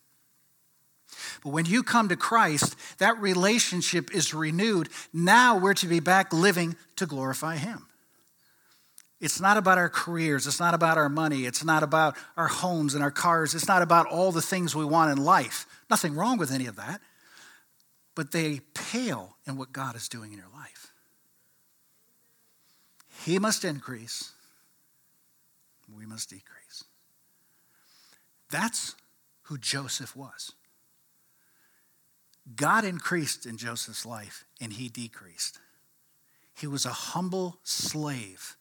But 1.43 1.51
when 1.51 1.65
you 1.65 1.83
come 1.83 2.09
to 2.09 2.15
Christ, 2.15 2.75
that 2.99 3.19
relationship 3.19 4.15
is 4.15 4.33
renewed. 4.33 4.89
Now 5.13 5.57
we're 5.57 5.73
to 5.75 5.87
be 5.87 5.99
back 5.99 6.31
living 6.31 6.75
to 6.95 7.05
glorify 7.05 7.57
Him. 7.57 7.87
It's 9.21 9.39
not 9.39 9.57
about 9.57 9.77
our 9.77 9.89
careers. 9.89 10.45
It's 10.45 10.59
not 10.59 10.73
about 10.73 10.97
our 10.97 11.09
money. 11.09 11.45
It's 11.45 11.63
not 11.63 11.83
about 11.83 12.15
our 12.35 12.47
homes 12.47 12.93
and 12.95 13.03
our 13.03 13.11
cars. 13.11 13.55
It's 13.55 13.67
not 13.67 13.81
about 13.81 14.07
all 14.07 14.31
the 14.31 14.41
things 14.41 14.75
we 14.75 14.85
want 14.85 15.11
in 15.17 15.23
life. 15.23 15.65
Nothing 15.89 16.15
wrong 16.15 16.37
with 16.37 16.51
any 16.51 16.67
of 16.67 16.75
that. 16.75 17.01
But 18.15 18.31
they 18.31 18.61
pale 18.73 19.35
in 19.45 19.57
what 19.57 19.73
God 19.73 19.95
is 19.95 20.07
doing 20.07 20.31
in 20.31 20.39
your 20.39 20.47
life. 20.53 20.93
He 23.23 23.39
must 23.39 23.65
increase, 23.65 24.31
we 25.93 26.05
must 26.05 26.29
decrease. 26.29 26.83
That's 28.49 28.95
who 29.43 29.57
Joseph 29.57 30.15
was. 30.15 30.53
God 32.55 32.85
increased 32.85 33.45
in 33.45 33.57
Joseph's 33.57 34.05
life 34.05 34.45
and 34.61 34.73
he 34.73 34.87
decreased. 34.87 35.59
He 36.53 36.67
was 36.67 36.85
a 36.85 36.89
humble 36.89 37.57
slave 37.63 38.55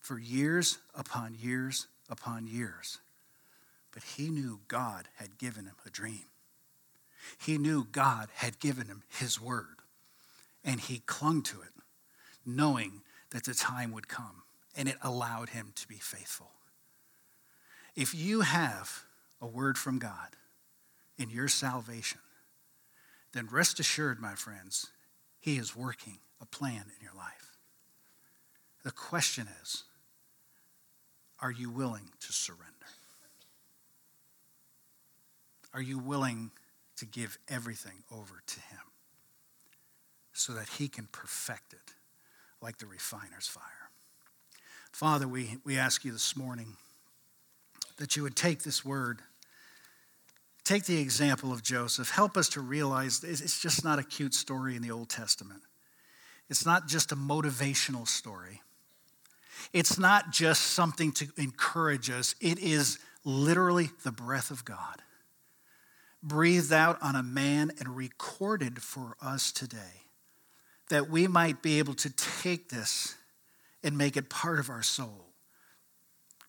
for 0.00 0.18
years 0.18 0.78
upon 0.94 1.36
years 1.40 1.86
upon 2.08 2.46
years. 2.46 2.98
But 3.92 4.02
he 4.02 4.28
knew 4.28 4.60
God 4.66 5.08
had 5.16 5.38
given 5.38 5.66
him 5.66 5.76
a 5.86 5.90
dream. 5.90 6.24
He 7.38 7.58
knew 7.58 7.86
God 7.90 8.28
had 8.34 8.58
given 8.60 8.86
him 8.86 9.02
his 9.08 9.40
word. 9.40 9.78
And 10.64 10.80
he 10.80 11.02
clung 11.06 11.42
to 11.42 11.60
it, 11.62 11.72
knowing 12.46 13.02
that 13.30 13.44
the 13.44 13.54
time 13.54 13.92
would 13.92 14.08
come. 14.08 14.42
And 14.76 14.88
it 14.88 14.96
allowed 15.02 15.50
him 15.50 15.72
to 15.74 15.88
be 15.88 15.96
faithful. 15.96 16.50
If 17.94 18.14
you 18.14 18.40
have 18.40 19.04
a 19.40 19.46
word 19.46 19.76
from 19.76 19.98
God 19.98 20.36
in 21.18 21.30
your 21.30 21.48
salvation, 21.48 22.20
then 23.32 23.48
rest 23.50 23.80
assured, 23.80 24.20
my 24.20 24.34
friends, 24.34 24.88
He 25.40 25.56
is 25.56 25.76
working 25.76 26.18
a 26.40 26.46
plan 26.46 26.84
in 26.86 27.02
your 27.02 27.14
life. 27.14 27.56
The 28.84 28.92
question 28.92 29.48
is 29.62 29.84
are 31.40 31.50
you 31.50 31.70
willing 31.70 32.08
to 32.20 32.32
surrender? 32.32 32.66
Are 35.74 35.82
you 35.82 35.98
willing 35.98 36.50
to 36.96 37.06
give 37.06 37.38
everything 37.48 38.04
over 38.12 38.42
to 38.46 38.60
Him 38.60 38.80
so 40.32 40.52
that 40.52 40.68
He 40.78 40.88
can 40.88 41.08
perfect 41.12 41.72
it 41.72 41.94
like 42.60 42.78
the 42.78 42.86
refiner's 42.86 43.46
fire? 43.46 43.90
Father, 44.92 45.26
we, 45.26 45.58
we 45.64 45.78
ask 45.78 46.04
you 46.04 46.12
this 46.12 46.36
morning 46.36 46.76
that 47.98 48.16
you 48.16 48.22
would 48.22 48.36
take 48.36 48.62
this 48.62 48.84
word 48.84 49.22
Take 50.64 50.84
the 50.84 51.00
example 51.00 51.52
of 51.52 51.62
Joseph. 51.62 52.10
Help 52.10 52.36
us 52.36 52.48
to 52.50 52.60
realize 52.60 53.24
it's 53.24 53.60
just 53.60 53.84
not 53.84 53.98
a 53.98 54.04
cute 54.04 54.34
story 54.34 54.76
in 54.76 54.82
the 54.82 54.92
Old 54.92 55.08
Testament. 55.08 55.62
It's 56.48 56.64
not 56.64 56.86
just 56.86 57.10
a 57.10 57.16
motivational 57.16 58.06
story. 58.06 58.62
It's 59.72 59.98
not 59.98 60.30
just 60.30 60.62
something 60.62 61.12
to 61.12 61.28
encourage 61.36 62.10
us. 62.10 62.34
It 62.40 62.58
is 62.58 62.98
literally 63.24 63.90
the 64.04 64.12
breath 64.12 64.50
of 64.50 64.64
God, 64.64 65.02
breathed 66.22 66.72
out 66.72 66.98
on 67.02 67.16
a 67.16 67.22
man 67.22 67.72
and 67.78 67.96
recorded 67.96 68.82
for 68.82 69.16
us 69.20 69.52
today, 69.52 70.06
that 70.88 71.08
we 71.10 71.26
might 71.26 71.62
be 71.62 71.78
able 71.78 71.94
to 71.94 72.10
take 72.10 72.68
this 72.68 73.16
and 73.82 73.98
make 73.98 74.16
it 74.16 74.28
part 74.28 74.58
of 74.58 74.70
our 74.70 74.82
soul, 74.82 75.26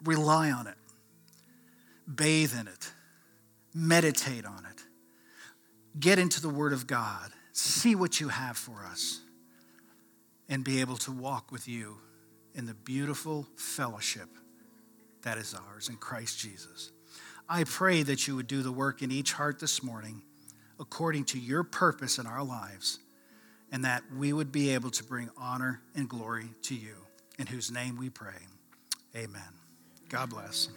rely 0.03 0.51
on 0.51 0.67
it, 0.67 0.77
bathe 2.13 2.53
in 2.59 2.67
it. 2.67 2.91
Meditate 3.75 4.45
on 4.45 4.67
it, 4.69 4.83
get 5.99 6.19
into 6.19 6.39
the 6.39 6.47
Word 6.47 6.73
of 6.73 6.85
God, 6.85 7.31
see 7.53 7.95
what 7.95 8.19
you 8.19 8.27
have 8.27 8.55
for 8.55 8.85
us, 8.85 9.19
and 10.47 10.63
be 10.63 10.79
able 10.79 10.97
to 10.97 11.11
walk 11.11 11.51
with 11.51 11.67
you 11.67 11.97
in 12.53 12.67
the 12.67 12.75
beautiful 12.75 13.47
fellowship 13.55 14.29
that 15.23 15.39
is 15.39 15.55
ours 15.55 15.89
in 15.89 15.95
Christ 15.95 16.37
Jesus. 16.37 16.91
I 17.49 17.65
pray 17.65 18.03
that 18.03 18.27
you 18.27 18.35
would 18.35 18.47
do 18.47 18.61
the 18.61 18.71
work 18.71 19.01
in 19.01 19.11
each 19.11 19.33
heart 19.33 19.59
this 19.59 19.83
morning 19.83 20.23
according 20.79 21.25
to 21.25 21.39
your 21.39 21.63
purpose 21.63 22.17
in 22.17 22.25
our 22.25 22.43
lives, 22.43 22.99
and 23.71 23.85
that 23.85 24.03
we 24.17 24.33
would 24.33 24.51
be 24.51 24.71
able 24.71 24.89
to 24.91 25.03
bring 25.03 25.29
honor 25.37 25.81
and 25.95 26.09
glory 26.09 26.49
to 26.63 26.75
you, 26.75 26.95
in 27.37 27.47
whose 27.47 27.71
name 27.71 27.97
we 27.97 28.09
pray. 28.09 28.33
Amen. 29.15 29.41
God 30.09 30.29
bless. 30.29 30.69